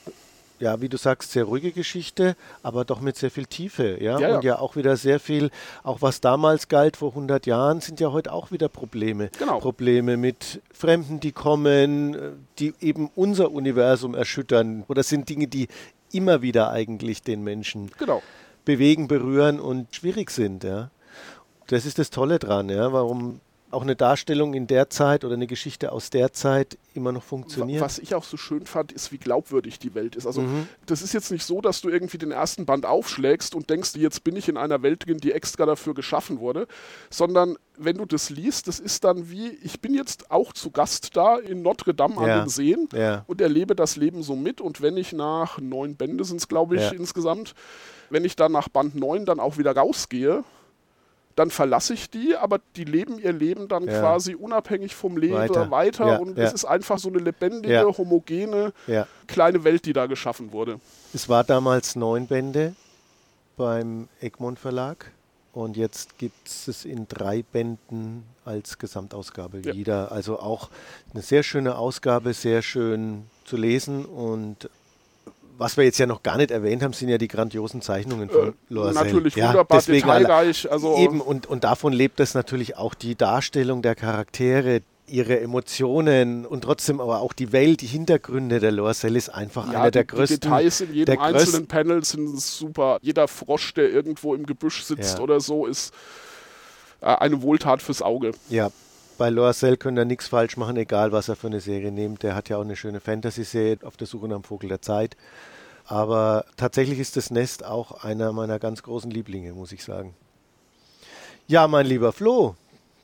ja, 0.62 0.80
wie 0.80 0.88
du 0.88 0.96
sagst, 0.96 1.32
sehr 1.32 1.42
ruhige 1.42 1.72
Geschichte, 1.72 2.36
aber 2.62 2.84
doch 2.84 3.00
mit 3.00 3.16
sehr 3.16 3.32
viel 3.32 3.46
Tiefe, 3.46 3.98
ja? 4.00 4.20
ja, 4.20 4.36
und 4.36 4.44
ja 4.44 4.60
auch 4.60 4.76
wieder 4.76 4.96
sehr 4.96 5.18
viel, 5.18 5.50
auch 5.82 6.02
was 6.02 6.20
damals 6.20 6.68
galt 6.68 6.96
vor 6.96 7.10
100 7.10 7.46
Jahren, 7.46 7.80
sind 7.80 7.98
ja 7.98 8.12
heute 8.12 8.32
auch 8.32 8.52
wieder 8.52 8.68
Probleme. 8.68 9.30
Genau. 9.40 9.58
Probleme 9.58 10.16
mit 10.16 10.62
Fremden, 10.72 11.18
die 11.18 11.32
kommen, 11.32 12.46
die 12.60 12.74
eben 12.80 13.10
unser 13.16 13.50
Universum 13.50 14.14
erschüttern 14.14 14.84
oder 14.86 15.02
sind 15.02 15.28
Dinge, 15.28 15.48
die 15.48 15.66
immer 16.12 16.42
wieder 16.42 16.70
eigentlich 16.70 17.22
den 17.22 17.42
Menschen 17.42 17.90
genau. 17.98 18.22
bewegen, 18.64 19.08
berühren 19.08 19.58
und 19.58 19.92
schwierig 19.96 20.30
sind, 20.30 20.62
ja. 20.62 20.90
Das 21.72 21.86
ist 21.86 21.98
das 21.98 22.10
Tolle 22.10 22.38
dran, 22.38 22.68
ja, 22.68 22.92
warum 22.92 23.40
auch 23.70 23.80
eine 23.80 23.96
Darstellung 23.96 24.52
in 24.52 24.66
der 24.66 24.90
Zeit 24.90 25.24
oder 25.24 25.32
eine 25.32 25.46
Geschichte 25.46 25.90
aus 25.90 26.10
der 26.10 26.34
Zeit 26.34 26.76
immer 26.92 27.12
noch 27.12 27.22
funktioniert. 27.22 27.80
Was 27.80 27.98
ich 27.98 28.14
auch 28.14 28.24
so 28.24 28.36
schön 28.36 28.66
fand, 28.66 28.92
ist, 28.92 29.10
wie 29.10 29.16
glaubwürdig 29.16 29.78
die 29.78 29.94
Welt 29.94 30.14
ist. 30.14 30.26
Also 30.26 30.42
mhm. 30.42 30.68
das 30.84 31.00
ist 31.00 31.14
jetzt 31.14 31.30
nicht 31.30 31.46
so, 31.46 31.62
dass 31.62 31.80
du 31.80 31.88
irgendwie 31.88 32.18
den 32.18 32.30
ersten 32.30 32.66
Band 32.66 32.84
aufschlägst 32.84 33.54
und 33.54 33.70
denkst, 33.70 33.94
jetzt 33.94 34.22
bin 34.22 34.36
ich 34.36 34.50
in 34.50 34.58
einer 34.58 34.82
Welt 34.82 35.06
drin, 35.06 35.16
die 35.16 35.32
extra 35.32 35.64
dafür 35.64 35.94
geschaffen 35.94 36.40
wurde, 36.40 36.66
sondern 37.08 37.56
wenn 37.78 37.96
du 37.96 38.04
das 38.04 38.28
liest, 38.28 38.68
das 38.68 38.78
ist 38.78 39.04
dann 39.04 39.30
wie, 39.30 39.48
ich 39.62 39.80
bin 39.80 39.94
jetzt 39.94 40.30
auch 40.30 40.52
zu 40.52 40.70
Gast 40.70 41.16
da 41.16 41.38
in 41.38 41.62
Notre 41.62 41.94
Dame 41.94 42.18
an 42.18 42.40
den 42.40 42.48
Seen 42.50 42.86
ja. 42.92 43.24
und 43.26 43.40
erlebe 43.40 43.74
das 43.74 43.96
Leben 43.96 44.22
so 44.22 44.36
mit 44.36 44.60
und 44.60 44.82
wenn 44.82 44.98
ich 44.98 45.14
nach 45.14 45.58
neun 45.58 45.96
Bände 45.96 46.24
sind 46.24 46.36
es, 46.36 46.48
glaube 46.48 46.76
ich, 46.76 46.82
ja. 46.82 46.90
insgesamt, 46.90 47.54
wenn 48.10 48.26
ich 48.26 48.36
dann 48.36 48.52
nach 48.52 48.68
Band 48.68 48.94
neun 48.94 49.24
dann 49.24 49.40
auch 49.40 49.56
wieder 49.56 49.74
rausgehe, 49.74 50.44
dann 51.36 51.50
verlasse 51.50 51.94
ich 51.94 52.10
die, 52.10 52.36
aber 52.36 52.60
die 52.76 52.84
leben 52.84 53.18
ihr 53.18 53.32
Leben 53.32 53.68
dann 53.68 53.86
ja. 53.86 54.00
quasi 54.00 54.34
unabhängig 54.34 54.94
vom 54.94 55.16
Leben 55.16 55.34
weiter, 55.34 55.70
weiter 55.70 56.06
ja, 56.06 56.16
und 56.16 56.36
ja. 56.36 56.44
es 56.44 56.52
ist 56.52 56.64
einfach 56.64 56.98
so 56.98 57.08
eine 57.08 57.18
lebendige, 57.18 57.96
homogene 57.96 58.72
kleine 59.26 59.64
Welt, 59.64 59.84
die 59.86 59.92
da 59.92 60.06
geschaffen 60.06 60.52
wurde. 60.52 60.80
Es 61.14 61.28
war 61.28 61.44
damals 61.44 61.96
neun 61.96 62.26
Bände 62.26 62.74
beim 63.56 64.08
Egmont 64.20 64.58
Verlag 64.58 65.10
und 65.52 65.76
jetzt 65.76 66.18
gibt 66.18 66.48
es 66.48 66.68
es 66.68 66.84
in 66.84 67.06
drei 67.08 67.42
Bänden 67.42 68.24
als 68.44 68.78
Gesamtausgabe 68.78 69.64
wieder. 69.64 70.10
Also 70.10 70.38
auch 70.38 70.70
eine 71.12 71.22
sehr 71.22 71.42
schöne 71.42 71.76
Ausgabe, 71.76 72.32
sehr 72.32 72.62
schön 72.62 73.24
zu 73.44 73.56
lesen 73.56 74.04
und 74.06 74.70
was 75.58 75.76
wir 75.76 75.84
jetzt 75.84 75.98
ja 75.98 76.06
noch 76.06 76.22
gar 76.22 76.36
nicht 76.36 76.50
erwähnt 76.50 76.82
haben, 76.82 76.92
sind 76.92 77.08
ja 77.08 77.18
die 77.18 77.28
grandiosen 77.28 77.82
Zeichnungen 77.82 78.28
von 78.28 78.48
äh, 78.48 78.52
Loisel. 78.68 79.04
Natürlich 79.04 79.36
ja, 79.36 79.48
wunderbar 79.48 79.82
detailreich. 79.82 80.70
Also 80.70 80.96
eben, 80.98 81.20
und, 81.20 81.46
und 81.46 81.64
davon 81.64 81.92
lebt 81.92 82.20
es 82.20 82.34
natürlich 82.34 82.76
auch 82.76 82.94
die 82.94 83.14
Darstellung 83.14 83.82
der 83.82 83.94
Charaktere, 83.94 84.80
ihre 85.06 85.40
Emotionen 85.40 86.46
und 86.46 86.62
trotzdem 86.62 87.00
aber 87.00 87.20
auch 87.20 87.32
die 87.32 87.52
Welt, 87.52 87.82
die 87.82 87.86
Hintergründe 87.86 88.60
der 88.60 88.72
Loisel 88.72 89.14
ist 89.16 89.28
einfach 89.28 89.70
ja, 89.72 89.82
einer 89.82 89.90
der 89.90 90.04
größten. 90.04 90.40
Die 90.40 90.40
Details 90.40 90.80
in 90.80 90.94
jedem 90.94 91.18
einzelnen 91.20 91.66
Panel 91.66 92.04
sind 92.04 92.40
super. 92.40 92.98
Jeder 93.02 93.28
Frosch, 93.28 93.74
der 93.74 93.90
irgendwo 93.90 94.34
im 94.34 94.46
Gebüsch 94.46 94.82
sitzt 94.84 95.18
ja. 95.18 95.22
oder 95.22 95.40
so, 95.40 95.66
ist 95.66 95.92
äh, 97.00 97.06
eine 97.06 97.42
Wohltat 97.42 97.82
fürs 97.82 98.00
Auge. 98.00 98.32
Ja, 98.48 98.70
bei 99.18 99.30
Loisel 99.30 99.76
könnt 99.76 99.98
ihr 99.98 100.04
nichts 100.04 100.28
falsch 100.28 100.56
machen, 100.56 100.76
egal 100.76 101.12
was 101.12 101.28
er 101.28 101.36
für 101.36 101.46
eine 101.46 101.60
Serie 101.60 101.92
nimmt. 101.92 102.22
Der 102.22 102.34
hat 102.34 102.48
ja 102.48 102.56
auch 102.56 102.62
eine 102.62 102.76
schöne 102.76 103.00
Fantasy-Serie 103.00 103.78
auf 103.84 103.96
der 103.96 104.06
Suche 104.06 104.28
nach 104.28 104.36
dem 104.36 104.44
Vogel 104.44 104.68
der 104.68 104.82
Zeit. 104.82 105.16
Aber 105.84 106.44
tatsächlich 106.56 106.98
ist 106.98 107.16
das 107.16 107.30
Nest 107.30 107.64
auch 107.64 108.04
einer 108.04 108.32
meiner 108.32 108.58
ganz 108.58 108.82
großen 108.82 109.10
Lieblinge, 109.10 109.52
muss 109.52 109.72
ich 109.72 109.84
sagen. 109.84 110.14
Ja, 111.48 111.68
mein 111.68 111.86
lieber 111.86 112.12
Flo, 112.12 112.56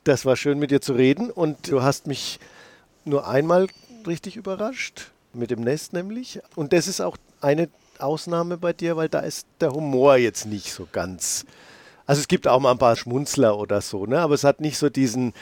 das 0.03 0.25
war 0.25 0.35
schön 0.35 0.59
mit 0.59 0.71
dir 0.71 0.81
zu 0.81 0.93
reden 0.93 1.29
und 1.29 1.69
du 1.69 1.81
hast 1.83 2.07
mich 2.07 2.39
nur 3.05 3.27
einmal 3.27 3.67
richtig 4.07 4.37
überrascht, 4.37 5.11
mit 5.33 5.51
dem 5.51 5.61
Nest 5.61 5.93
nämlich. 5.93 6.39
Und 6.55 6.73
das 6.73 6.87
ist 6.87 7.01
auch 7.01 7.17
eine 7.41 7.69
Ausnahme 7.99 8.57
bei 8.57 8.73
dir, 8.73 8.95
weil 8.95 9.09
da 9.09 9.19
ist 9.19 9.45
der 9.59 9.71
Humor 9.73 10.15
jetzt 10.15 10.45
nicht 10.45 10.73
so 10.73 10.87
ganz. 10.91 11.45
Also 12.05 12.21
es 12.21 12.27
gibt 12.27 12.47
auch 12.47 12.59
mal 12.59 12.71
ein 12.71 12.79
paar 12.79 12.95
Schmunzler 12.95 13.57
oder 13.57 13.81
so, 13.81 14.05
ne? 14.07 14.19
aber 14.19 14.33
es 14.33 14.43
hat 14.43 14.61
nicht 14.61 14.79
so 14.79 14.89
diesen 14.89 15.33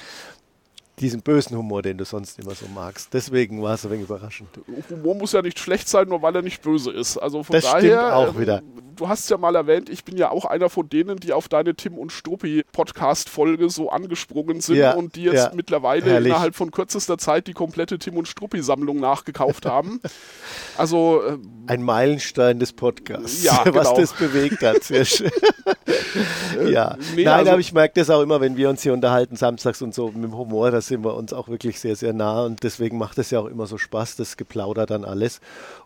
diesen 0.99 1.21
bösen 1.21 1.55
Humor, 1.55 1.83
den 1.83 1.97
du 1.97 2.05
sonst 2.05 2.39
immer 2.39 2.55
so 2.55 2.65
magst. 2.73 3.13
Deswegen 3.13 3.61
war 3.61 3.75
es 3.75 3.85
ein 3.85 3.91
wenig 3.91 4.05
überraschend. 4.05 4.49
Humor 4.89 5.15
muss 5.15 5.31
ja 5.31 5.43
nicht 5.43 5.59
schlecht 5.59 5.87
sein, 5.87 6.07
nur 6.07 6.23
weil 6.23 6.35
er 6.35 6.41
nicht 6.41 6.63
böse 6.63 6.91
ist. 6.91 7.17
Also 7.17 7.43
von 7.43 7.53
das 7.53 7.65
daher, 7.65 7.79
stimmt 7.79 8.13
auch 8.13 8.33
ähm, 8.33 8.39
wieder. 8.39 8.61
Du 8.95 9.07
hast 9.07 9.29
ja 9.29 9.37
mal 9.37 9.55
erwähnt, 9.55 9.89
ich 9.89 10.03
bin 10.03 10.17
ja 10.17 10.31
auch 10.31 10.45
einer 10.45 10.69
von 10.69 10.89
denen, 10.89 11.17
die 11.17 11.31
auf 11.31 11.47
deine 11.49 11.75
Tim 11.75 11.99
und 11.99 12.11
Struppi 12.11 12.65
Podcast 12.71 13.29
Folge 13.29 13.69
so 13.69 13.91
angesprungen 13.91 14.59
sind 14.59 14.77
ja, 14.77 14.95
und 14.95 15.15
die 15.15 15.23
jetzt 15.23 15.35
ja, 15.35 15.51
mittlerweile 15.53 16.03
herrlich. 16.03 16.31
innerhalb 16.31 16.55
von 16.55 16.71
kürzester 16.71 17.19
Zeit 17.19 17.45
die 17.45 17.53
komplette 17.53 17.99
Tim 17.99 18.17
und 18.17 18.27
Struppi 18.27 18.63
Sammlung 18.63 18.99
nachgekauft 18.99 19.65
haben. 19.67 20.01
Also 20.77 21.21
ähm, 21.27 21.65
ein 21.67 21.83
Meilenstein 21.83 22.57
des 22.57 22.73
Podcasts, 22.73 23.43
ja, 23.43 23.61
genau. 23.63 23.75
was 23.75 23.93
das 23.93 24.13
bewegt 24.13 24.63
hat. 24.63 24.83
Sehr 24.83 25.05
schön. 25.05 25.29
ja, 26.67 26.97
nee, 27.15 27.23
nein, 27.23 27.33
also, 27.35 27.51
aber 27.51 27.59
ich 27.59 27.73
merke 27.73 27.99
das 27.99 28.09
auch 28.09 28.23
immer, 28.23 28.41
wenn 28.41 28.57
wir 28.57 28.67
uns 28.67 28.81
hier 28.81 28.93
unterhalten 28.93 29.35
samstags 29.35 29.83
und 29.83 29.93
so 29.93 30.07
mit 30.07 30.23
dem 30.23 30.35
Humor, 30.35 30.71
das 30.71 30.86
sind 30.87 31.03
wir 31.03 31.15
uns 31.15 31.33
auch 31.33 31.47
wirklich 31.47 31.79
sehr, 31.79 31.95
sehr 31.95 32.13
nah 32.13 32.43
und 32.43 32.63
deswegen 32.63 32.97
macht 32.97 33.17
es 33.17 33.31
ja 33.31 33.39
auch 33.39 33.45
immer 33.45 33.67
so 33.67 33.77
Spaß, 33.77 34.15
das 34.15 34.37
Geplauder 34.37 34.85
dann 34.85 35.05
alles. 35.05 35.41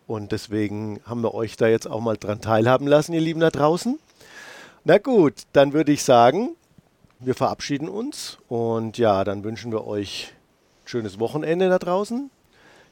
Und 0.06 0.32
deswegen 0.32 1.00
haben 1.04 1.22
wir 1.22 1.34
euch 1.34 1.56
da 1.56 1.68
jetzt 1.68 1.88
auch 1.88 2.00
mal 2.00 2.16
dran 2.16 2.40
teilhaben 2.40 2.86
lassen, 2.86 3.12
ihr 3.12 3.20
Lieben 3.20 3.40
da 3.40 3.50
draußen. 3.50 3.98
Na 4.84 4.98
gut, 4.98 5.34
dann 5.52 5.72
würde 5.72 5.92
ich 5.92 6.02
sagen, 6.02 6.56
wir 7.20 7.34
verabschieden 7.34 7.88
uns 7.88 8.38
und 8.48 8.98
ja, 8.98 9.22
dann 9.24 9.44
wünschen 9.44 9.70
wir 9.70 9.86
euch 9.86 10.32
ein 10.84 10.88
schönes 10.88 11.20
Wochenende 11.20 11.68
da 11.68 11.78
draußen. 11.78 12.30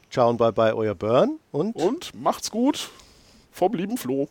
Ciao 0.09 0.29
und 0.29 0.37
bye 0.37 0.51
bye, 0.51 0.75
euer 0.75 0.95
Burn 0.95 1.39
und. 1.51 1.75
Und 1.75 2.13
macht's 2.13 2.51
gut 2.51 2.89
vom 3.51 3.73
lieben 3.73 3.97
Flo. 3.97 4.29